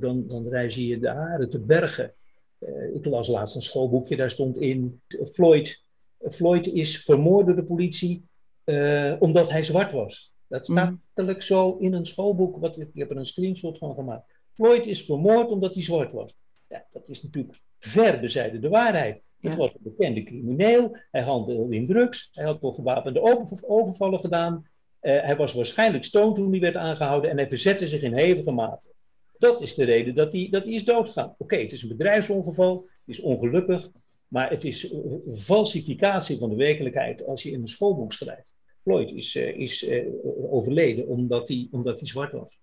[0.00, 2.14] dan, dan reis je de haren te bergen.
[2.58, 5.00] Uh, ik las laatst een schoolboekje, daar stond in
[5.32, 5.81] Floyd
[6.30, 8.24] Floyd is vermoord door de politie
[8.64, 10.32] uh, omdat hij zwart was.
[10.46, 11.00] Dat staat mm.
[11.06, 14.24] letterlijk zo in een schoolboek, wat, ik heb er een screenshot van gemaakt.
[14.52, 16.36] Floyd is vermoord omdat hij zwart was.
[16.68, 19.22] Ja, dat is natuurlijk ver bezijden de waarheid.
[19.38, 19.48] Ja.
[19.48, 23.20] Het was een bekende crimineel, hij handelde in drugs, hij had toch gewapende
[23.66, 24.66] overvallen gedaan.
[25.00, 28.50] Uh, hij was waarschijnlijk stoned toen hij werd aangehouden en hij verzette zich in hevige
[28.50, 28.92] mate.
[29.38, 31.28] Dat is de reden dat hij, dat hij is doodgegaan.
[31.28, 33.90] Oké, okay, het is een bedrijfsongeval, het is ongelukkig,
[34.32, 38.52] maar het is een falsificatie van de werkelijkheid als je in een schoolboek schrijft.
[38.82, 40.06] Floyd is, uh, is uh,
[40.50, 42.60] overleden omdat hij, omdat hij zwart was.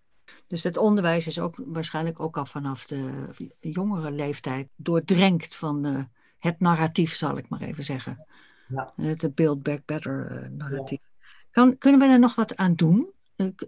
[0.48, 3.26] Dus het onderwijs is ook waarschijnlijk ook al vanaf de
[3.60, 6.08] jongere leeftijd doordrenkt van
[6.40, 8.26] het narratief, zal ik maar even zeggen.
[8.68, 8.94] Ja.
[8.96, 11.00] Het Build Back Better narratief.
[11.02, 11.28] Ja.
[11.52, 13.10] Kan, kunnen we er nog wat aan doen?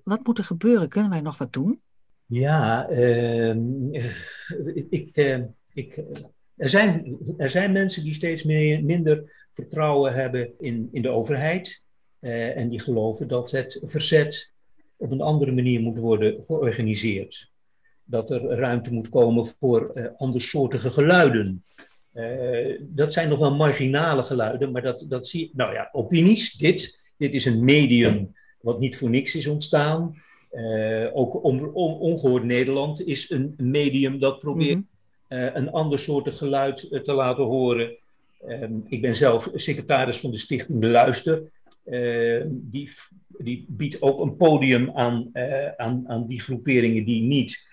[0.03, 0.89] wat moet er gebeuren?
[0.89, 1.81] Kunnen wij nog wat doen?
[2.25, 3.93] Ja, ehm,
[4.89, 5.15] ik,
[5.73, 6.03] ik
[6.61, 11.83] er zijn, er zijn mensen die steeds meer, minder vertrouwen hebben in, in de overheid.
[12.19, 14.53] Uh, en die geloven dat het verzet
[14.97, 17.51] op een andere manier moet worden georganiseerd.
[18.03, 21.63] Dat er ruimte moet komen voor uh, andersoortige geluiden.
[22.13, 25.49] Uh, dat zijn nog wel marginale geluiden, maar dat, dat zie je.
[25.53, 30.15] Nou ja, opinies, dit, dit is een medium wat niet voor niks is ontstaan.
[31.13, 34.83] ook on, on, Ongehoord Nederland is een medium dat probeert uh,
[35.31, 37.97] een ander soort geluid uh, te laten horen.
[38.47, 41.43] Um, ik ben zelf secretaris van de stichting Luister.
[41.85, 42.89] Uh, die,
[43.37, 45.29] die biedt ook een podium aan,
[45.77, 47.69] aan, aan die groeperingen die niet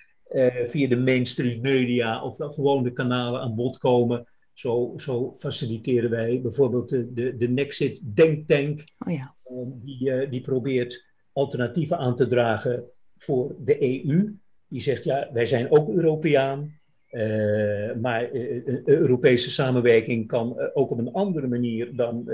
[0.67, 4.27] via de mainstream media of gewoon de kanalen aan bod komen.
[4.53, 8.85] Zo, zo faciliteren wij bijvoorbeeld de, de, de Nexit Denktank.
[8.99, 9.35] Oh ja.
[9.45, 12.85] Ehm, die, die probeert alternatieven aan te dragen
[13.17, 14.35] voor de EU.
[14.69, 16.79] Die zegt, ja, wij zijn ook Europeaan.
[17.11, 22.31] Uh, maar uh, Europese samenwerking kan ook op een andere manier dan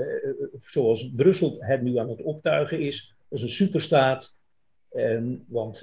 [0.61, 4.43] zoals Brussel het nu aan het optuigen is, als een superstaat.
[4.97, 5.77] Um, want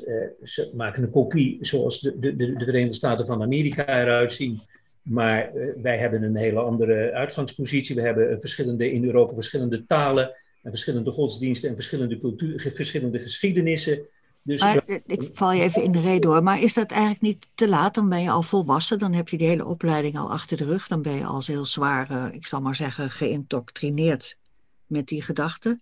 [0.43, 4.59] ze maken een kopie zoals de, de, de, Verenigde Staten van Amerika eruit zien.
[5.01, 7.95] Maar wij hebben een hele andere uitgangspositie.
[7.95, 10.35] We hebben verschillende, in Europa verschillende talen.
[10.63, 14.05] en verschillende godsdiensten en verschillende, cultuur, verschillende geschiedenissen.
[14.43, 17.47] Dus maar, ik val je even in de reden hoor, maar is dat eigenlijk niet
[17.55, 17.95] te laat?
[17.95, 20.87] Dan ben je al volwassen, dan heb je die hele opleiding al achter de rug.
[20.87, 24.37] Dan ben je al heel zwaar, ik zal maar zeggen, geïndoctrineerd
[24.85, 25.81] met die gedachten.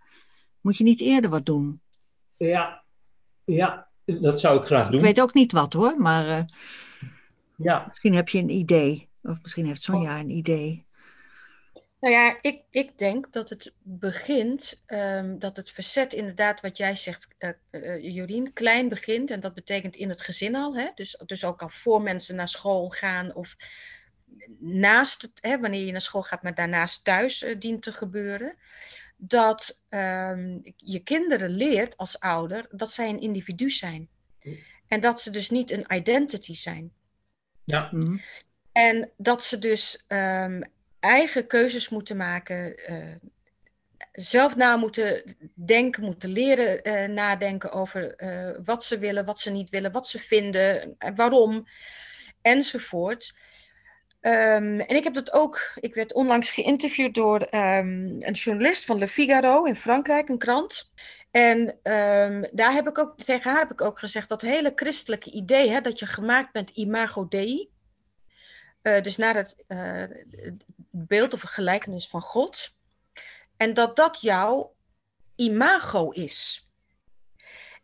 [0.62, 1.82] Moet je niet eerder wat doen?
[2.38, 2.84] Ja,
[3.46, 4.96] ja dat zou ik graag doen.
[5.00, 6.44] Ik weet ook niet wat hoor, maar uh,
[7.56, 7.86] ja.
[7.88, 9.10] misschien heb je een idee.
[9.24, 10.20] Of misschien heeft Sonja oh.
[10.20, 10.86] een idee.
[12.00, 16.96] Nou ja, ik, ik denk dat het begint, um, dat het verzet inderdaad wat jij
[16.96, 19.32] zegt, uh, uh, Jorien, klein begint.
[19.32, 20.76] En dat betekent in het gezin al.
[20.76, 20.90] Hè?
[20.96, 23.56] Dus, dus ook al voor mensen naar school gaan of
[24.60, 28.56] naast het, hè, wanneer je naar school gaat, maar daarnaast thuis uh, dient te gebeuren.
[29.18, 34.10] Dat um, je kinderen leert als ouder dat zij een individu zijn.
[34.88, 36.92] En dat ze dus niet een identity zijn.
[37.64, 37.90] Ja.
[37.92, 38.22] Mm
[38.72, 40.64] En dat ze dus um,
[41.00, 43.16] eigen keuzes moeten maken, uh,
[44.12, 49.52] zelf na moeten denken, moeten leren uh, nadenken over uh, wat ze willen, wat ze
[49.52, 51.68] niet willen, wat ze vinden, waarom,
[52.42, 53.38] enzovoort.
[54.22, 58.98] Um, en ik heb dat ook, ik werd onlangs geïnterviewd door um, een journalist van
[58.98, 60.92] Le Figaro in Frankrijk, een krant.
[61.32, 65.32] En um, daar heb ik ook, tegen haar heb ik ook gezegd, dat hele christelijke
[65.32, 67.70] idee, hè, dat je gemaakt bent imago Dei,
[68.84, 70.04] uh, dus naar het uh,
[70.90, 72.74] beeld of een gelijkenis van God.
[73.58, 74.76] En dat dat jouw
[75.36, 76.68] imago is.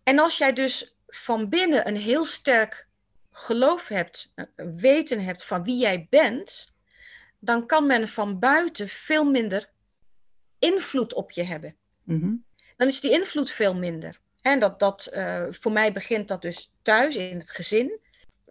[0.04, 2.88] En als jij dus van binnen een heel sterk
[3.32, 6.74] geloof hebt, weten hebt van wie jij bent,
[7.40, 9.70] dan kan men van buiten veel minder
[10.60, 11.76] invloed op je hebben.
[12.04, 12.44] Mm-hmm.
[12.78, 14.20] Dan is die invloed veel minder.
[14.42, 18.00] En dat, dat, uh, voor mij begint dat dus thuis in het gezin.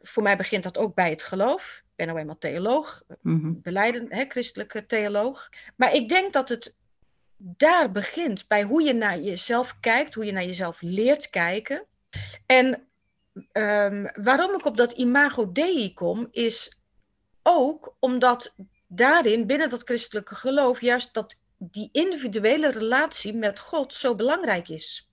[0.02, 4.24] Voor mij begint dat ook bij het geloof ben nou eenmaal theoloog, mm beleidend, hè,
[4.28, 5.48] christelijke theoloog.
[5.76, 6.74] Maar ik denk dat het
[7.36, 11.84] daar begint, bij hoe je naar jezelf kijkt, hoe je naar jezelf leert kijken.
[12.46, 12.88] En
[13.52, 16.78] um, waarom ik op dat imago Dei kom, is
[17.42, 18.54] ook omdat
[18.86, 25.08] daarin, binnen dat christelijke geloof, juist dat die individuele relatie met God zo belangrijk is.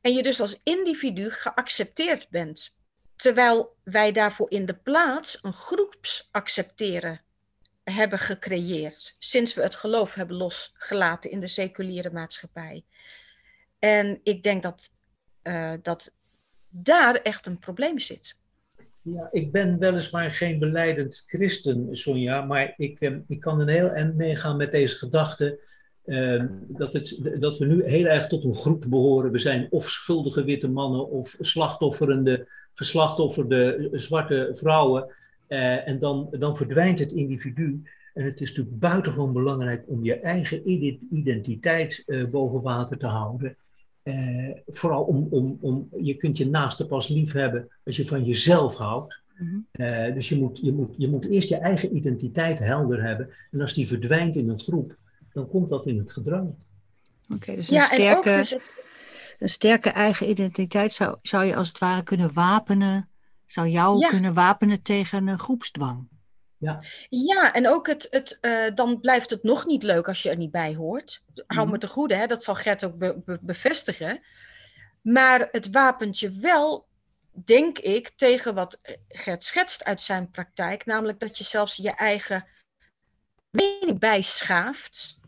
[0.00, 2.76] En je dus als individu geaccepteerd bent.
[3.18, 7.20] Terwijl wij daarvoor in de plaats een groepsaccepteren
[7.84, 9.16] hebben gecreëerd.
[9.18, 12.84] Sinds we het geloof hebben losgelaten in de seculiere maatschappij.
[13.78, 14.90] En ik denk dat,
[15.42, 16.14] uh, dat
[16.68, 18.36] daar echt een probleem zit.
[19.02, 23.88] Ja, ik ben weliswaar geen beleidend christen, Sonja, maar ik, eh, ik kan een heel
[23.88, 25.58] eind meegaan met deze gedachte.
[26.04, 29.32] Uh, dat, het, dat we nu heel erg tot een groep behoren.
[29.32, 32.48] We zijn of schuldige witte mannen of slachtofferende
[32.78, 35.06] verslachtofferde zwarte vrouwen.
[35.48, 37.82] Uh, en dan, dan verdwijnt het individu.
[38.14, 40.70] En het is natuurlijk buitengewoon belangrijk om je eigen
[41.10, 43.56] identiteit uh, boven water te houden.
[44.04, 48.24] Uh, vooral om, om, om, je kunt je naaste pas lief hebben als je van
[48.24, 49.20] jezelf houdt.
[49.36, 50.14] Mm -hmm.
[50.14, 53.30] dus je moet, je, moet, je moet eerst je eigen identiteit helder hebben.
[53.50, 54.96] En als die verdwijnt in een groep,
[55.32, 56.54] dan komt dat in het gedrang.
[57.34, 58.30] Oké, dus een ja, sterke...
[58.30, 58.56] En ook dus
[59.38, 63.10] een sterke eigen identiteit zou, zou je als het ware kunnen wapenen,
[63.46, 66.08] zou jou kunnen wapenen tegen een groepsdwang.
[66.58, 70.30] Ja, ja en ook het, het, uh, dan blijft het nog niet leuk als je
[70.30, 71.22] er niet bij hoort.
[71.46, 71.72] Hou mm.
[71.72, 72.26] me te goede, hè?
[72.26, 74.20] dat zal Gert ook be, be, bevestigen.
[75.00, 76.86] Maar het wapent je wel,
[77.30, 80.86] denk ik, tegen wat Gert schetst uit zijn praktijk.
[80.86, 82.46] Namelijk dat je zelfs je eigen
[83.50, 85.18] mening bijschaaft.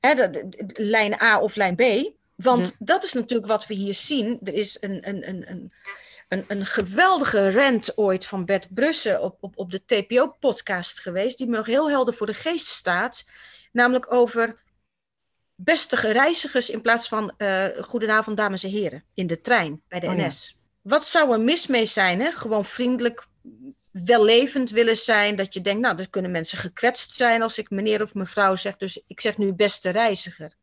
[0.00, 2.16] Hè, de, de, de, lijn A of lijn B.
[2.42, 4.38] Want dat is natuurlijk wat we hier zien.
[4.44, 5.72] Er is een, een, een, een,
[6.28, 11.46] een, een geweldige rant ooit van Bert Brussen op, op, op de TPO-podcast geweest, die
[11.48, 13.24] me nog heel helder voor de geest staat.
[13.72, 14.56] Namelijk over
[15.54, 20.06] beste reizigers in plaats van uh, goedenavond dames en heren in de trein bij de
[20.06, 20.48] oh, NS.
[20.48, 20.56] Ja.
[20.82, 22.20] Wat zou er mis mee zijn?
[22.20, 22.32] Hè?
[22.32, 23.26] Gewoon vriendelijk,
[23.90, 25.36] wellevend willen zijn.
[25.36, 28.76] Dat je denkt, nou, er kunnen mensen gekwetst zijn als ik meneer of mevrouw zeg.
[28.76, 30.56] Dus ik zeg nu beste reiziger.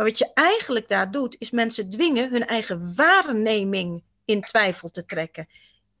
[0.00, 5.04] Maar wat je eigenlijk daar doet, is mensen dwingen hun eigen waarneming in twijfel te
[5.04, 5.48] trekken.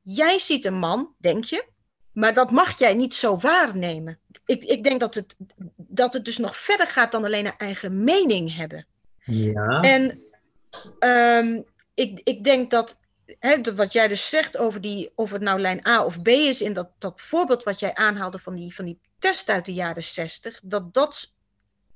[0.02, 1.64] Jij ziet een man, denk je,
[2.12, 4.18] maar dat mag jij niet zo waarnemen.
[4.46, 5.36] Ik, ik denk dat het,
[5.76, 8.86] dat het dus nog verder gaat dan alleen een eigen mening hebben.
[9.24, 9.80] Ja.
[9.80, 10.22] En
[10.98, 12.98] um, ik, ik denk dat
[13.38, 16.62] hè, wat jij dus zegt over die, of het nou lijn A of B is,
[16.62, 20.02] in dat, dat voorbeeld wat jij aanhaalde van die, van die test uit de jaren
[20.02, 21.32] 60, dat dat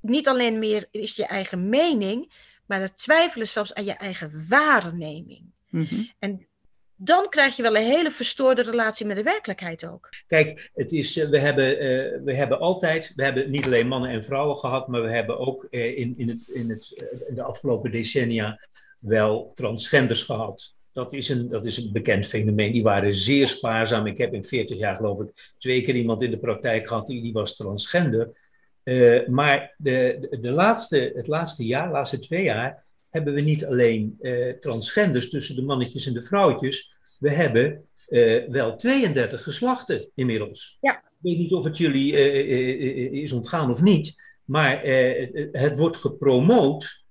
[0.05, 2.33] niet alleen meer is je eigen mening,
[2.67, 5.43] maar het twijfelen zelfs aan je eigen waarneming.
[5.71, 6.11] Mm -hmm.
[6.19, 6.47] En
[6.97, 10.09] dan krijg je wel een hele verstoorde relatie met de werkelijkheid ook.
[10.27, 11.67] Kijk, het is, we, hebben,
[12.25, 15.67] we hebben altijd, we hebben niet alleen mannen en vrouwen gehad, maar we hebben ook
[15.71, 18.61] in, in, het, in, het, in de afgelopen decennia
[18.99, 20.75] wel transgenders gehad.
[20.93, 22.73] Dat is, een, dat is een bekend fenomeen.
[22.73, 24.07] Die waren zeer spaarzaam.
[24.07, 27.23] Ik heb in 40 jaar, geloof ik, twee keer iemand in de praktijk gehad die,
[27.23, 28.31] die was transgender.
[28.85, 33.41] Uh, maar de, de, de, laatste, het laatste jaar, de laatste twee jaar, hebben we
[33.41, 36.97] niet alleen uh, transgenders tussen de mannetjes en de vrouwtjes.
[37.19, 40.79] We hebben uh, wel 32 geslachten inmiddels.
[40.81, 40.97] Ja.
[40.97, 42.13] Ik weet niet of het jullie
[43.11, 44.81] is ontgaan of niet, maar
[45.53, 47.05] het wordt gepromoot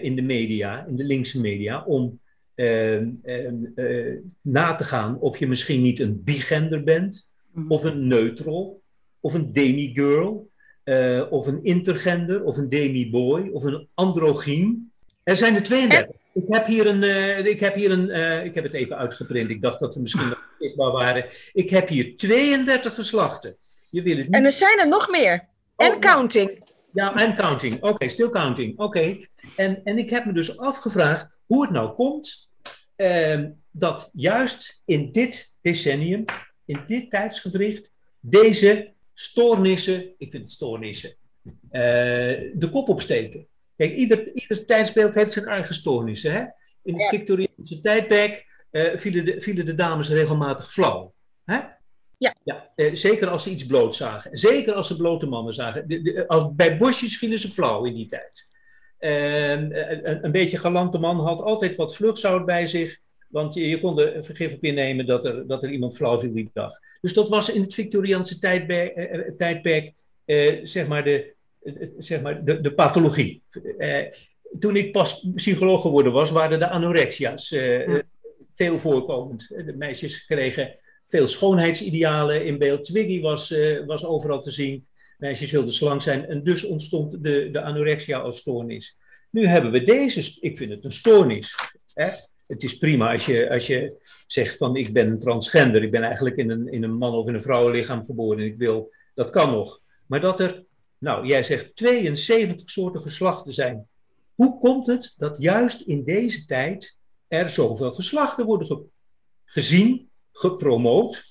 [0.00, 2.20] in de media, in de linkse media, om
[2.54, 7.70] Ehm, ehm, eh, na te gaan of je misschien niet een bigender bent, mhm.
[7.70, 8.82] of een neutral,
[9.20, 10.50] of een demigirl,
[10.84, 14.92] uh, of een intergender, of een demiboy, of een androgyn.
[15.22, 16.16] Er zijn er 32.
[16.32, 19.50] Ik heb hier een, uh, ik heb hier een, uh, ik heb het even uitgeprint.
[19.50, 21.26] Ik dacht dat we misschien nog zichtbaar waren.
[21.52, 23.56] Ik heb hier 32 geslachten.
[23.90, 24.34] Je wil het niet...
[24.34, 25.48] En er zijn er nog meer.
[25.76, 26.62] En oh, counting.
[26.92, 27.74] Ja, en counting.
[27.74, 28.78] Oké, okay, still counting.
[28.78, 29.18] Oké.
[29.56, 32.48] En, en ik heb me dus afgevraagd hoe het nou komt
[32.96, 36.24] eh, dat juist in dit decennium,
[36.64, 41.52] in dit tijdsgewricht, deze stoornissen, ik vind het stoornissen, uh,
[42.54, 43.46] de kop opsteken.
[43.76, 46.32] Kijk, ieder, ieder tijdsbeeld heeft zijn eigen stoornissen.
[46.32, 46.44] Hè?
[46.82, 51.14] In het Victoriaanse tijdperk uh, vielen, de, vielen de dames regelmatig flauw.
[51.44, 51.60] Hè?
[52.18, 52.34] Ja.
[52.44, 54.38] ja uh, zeker als ze iets bloot zagen.
[54.38, 55.88] Zeker als ze blote mannen zagen.
[55.88, 58.48] De, de, als, bij bosjes vielen ze flauw in die tijd.
[58.98, 59.78] En
[60.10, 63.00] een, een beetje galante man had altijd wat vluchtzout bij zich.
[63.34, 66.32] Want je, je kon er vergif op innemen dat er, dat er iemand flauw viel
[66.32, 66.78] die dag.
[67.00, 69.92] Dus dat was in het Victoriaanse tijdperk, eh, eh, tijdperk
[70.24, 71.32] eh, zeg maar, de,
[71.98, 73.42] zeg maar de, de pathologie.
[73.78, 74.04] Eh,
[74.58, 77.98] toen ik pas psycholoog geworden was, waren de anorexia's eh,
[78.54, 79.48] veel voorkomend.
[79.48, 80.76] De meisjes kregen
[81.06, 82.84] veel schoonheidsidealen in beeld.
[82.84, 83.54] Twiggy was,
[83.86, 84.86] was overal te zien.
[85.18, 86.26] Meisjes wilden slank zijn.
[86.26, 88.96] En dus ontstond de, de anorexia als stoornis.
[89.30, 91.56] Nu hebben we deze, ik vind het een stoornis.
[91.94, 92.10] Hè?
[92.46, 93.94] Het is prima als je, als je
[94.26, 97.34] zegt van ik ben transgender, ik ben eigenlijk in een, in een man of in
[97.34, 99.80] een vrouwenlichaam geboren en ik wil, dat kan nog.
[100.06, 100.64] Maar dat er,
[100.98, 103.88] nou jij zegt 72 soorten geslachten zijn.
[104.34, 106.96] Hoe komt het dat juist in deze tijd
[107.28, 108.90] er zoveel geslachten worden
[109.44, 111.22] gezien, gepromoot?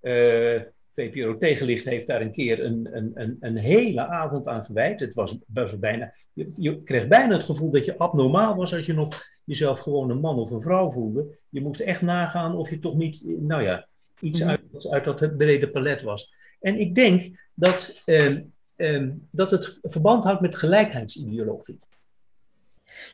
[0.00, 0.60] Uh,
[0.98, 5.00] VPRO Tegenlicht heeft daar een keer een, een, een, een hele avond aan gewijd.
[5.00, 8.86] Het was, was bijna, je, je, kreeg bijna het gevoel dat je abnormaal was als
[8.86, 11.38] je nog jezelf gewoon een man of een vrouw voelde.
[11.50, 13.86] Je moest echt nagaan of je toch niet, nou ja,
[14.20, 14.48] iets mhm.
[14.48, 16.34] uit, uit dat brede palet was.
[16.60, 18.36] En ik denk dat, eh,
[18.76, 21.78] eh, dat het verband houdt met gelijkheidsideologie.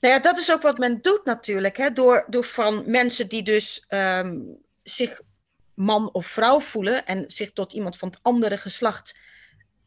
[0.00, 1.76] Nou ja, dat is ook wat men doet natuurlijk.
[1.76, 1.92] Hè?
[1.92, 5.20] Door, door van mensen die dus um, zich
[5.74, 9.16] man of vrouw voelen en zich tot iemand van het andere geslacht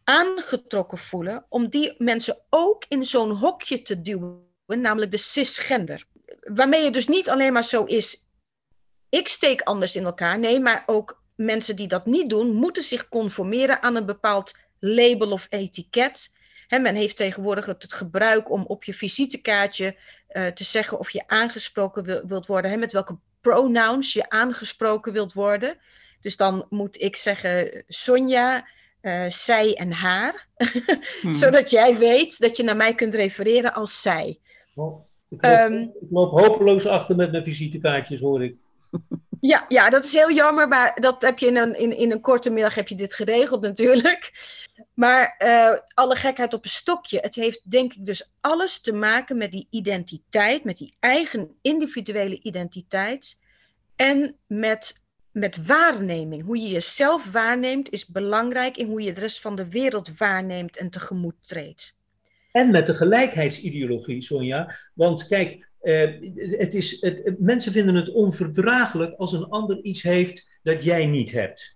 [0.04, 6.06] aangetrokken voelen, om die mensen ook in zo'n hokje te duwen, namelijk de cisgender.
[6.54, 8.26] Waarmee het dus niet alleen maar zo is,
[9.10, 13.10] ik steek anders in elkaar, nee, maar ook mensen die dat niet doen, moeten zich
[13.10, 16.32] conformeren aan een bepaald label of etiket.
[16.68, 19.96] men heeft tegenwoordig het, gebruik om op je visitekaartje
[20.30, 25.78] uh, te zeggen of je aangesproken wilt worden, met welke pronouns je aangesproken wilt worden.
[26.22, 28.68] Dus dan moet ik zeggen Sonja,
[29.02, 30.48] uh, zij en haar.
[31.22, 31.34] hmm.
[31.34, 34.40] Zodat jij weet dat je naar mij kunt refereren als zij.
[34.76, 38.56] Oh, ik, loop, um, ik, loop, hopeloos achter met mijn visitekaartjes, hoor ik.
[39.40, 42.22] Ja, ja, dat is heel jammer, maar dat heb je in een, in, in een
[42.22, 44.32] korte middag heb je dit geregeld natuurlijk.
[44.94, 47.20] Maar uh, alle gekheid op een stokje.
[47.20, 52.42] Het heeft denk ik dus alles te maken met die identiteit, met die eigen individuele
[52.42, 53.40] identiteit.
[53.96, 55.02] En met,
[55.32, 56.44] met waarneming.
[56.44, 60.78] Hoe je jezelf waarneemt is belangrijk in hoe je de rest van de wereld waarneemt
[60.78, 61.97] en tegemoet treedt.
[62.52, 64.76] En met de gelijkheidsideologie, Sonja.
[64.94, 66.10] Want kijk, eh,
[66.58, 71.32] het is, het, mensen vinden het onverdraaglijk als een ander iets heeft dat jij niet
[71.32, 71.76] hebt.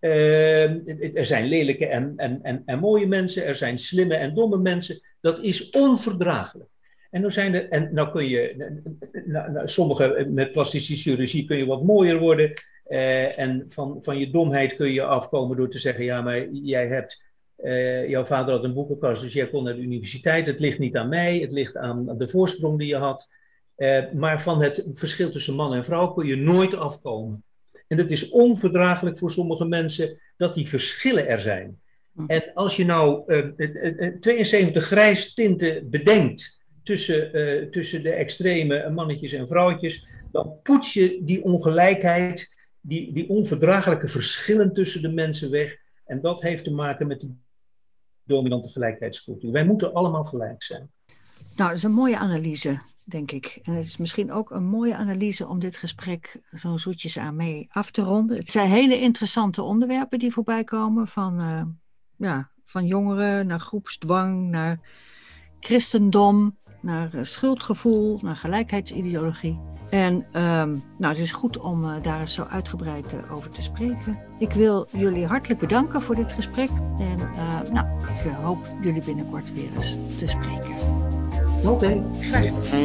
[0.00, 4.58] Uh, er zijn lelijke en, en, en, en, mooie mensen, er zijn slimme en domme
[4.58, 5.00] mensen.
[5.20, 6.68] Dat is onverdraaglijk.
[7.10, 8.54] En dan zijn er, en nou kun je,
[9.26, 12.52] nou, nou, sommige met plastische chirurgie kun je wat mooier worden.
[12.88, 16.86] Uh, en van, van je domheid kun je afkomen door te zeggen: ja, maar jij
[16.86, 17.22] hebt.
[17.62, 20.46] Uh, jouw vader had een boekenkast, dus jij kon naar de universiteit.
[20.46, 23.28] Het ligt niet aan mij, het ligt aan de voorsprong die je had.
[23.76, 27.44] Uh, maar van het verschil tussen man en vrouw kun je nooit afkomen.
[27.86, 31.80] En het is onverdraaglijk voor sommige mensen dat die verschillen er zijn.
[32.14, 32.24] Hm.
[32.26, 33.22] En als je nou
[34.20, 37.30] 72 grijs tinten bedenkt tussen,
[37.70, 44.72] tussen de extreme mannetjes en vrouwtjes, dan poets je die ongelijkheid, die, die onverdraaglijke verschillen
[44.72, 45.76] tussen de mensen weg.
[46.04, 47.30] En dat heeft te maken met de
[48.30, 49.52] dominante gelijkheidscultuur.
[49.52, 50.90] Wij moeten allemaal gelijk zijn.
[51.56, 53.58] Nou, dat is een mooie analyse, denk ik.
[53.62, 57.66] En het is misschien ook een mooie analyse om dit gesprek zo zoetjes aan mee
[57.70, 58.36] af te ronden.
[58.36, 61.62] Het zijn hele interessante onderwerpen die voorbij komen, van, uh,
[62.16, 64.80] ja, van jongeren naar groepsdwang, naar
[65.60, 69.58] christendom, naar uh, schuldgevoel, naar gelijkheidsideologie.
[69.90, 73.62] En um, nou, het is goed om uh, daar eens zo uitgebreid uh, over te
[73.62, 74.18] spreken.
[74.38, 76.70] Ik wil jullie hartelijk bedanken voor dit gesprek.
[76.98, 77.86] En uh, nou,
[78.24, 80.74] ik hoop jullie binnenkort weer eens te spreken.
[81.64, 81.68] Oké.
[81.68, 82.02] Okay.
[82.20, 82.78] Graag.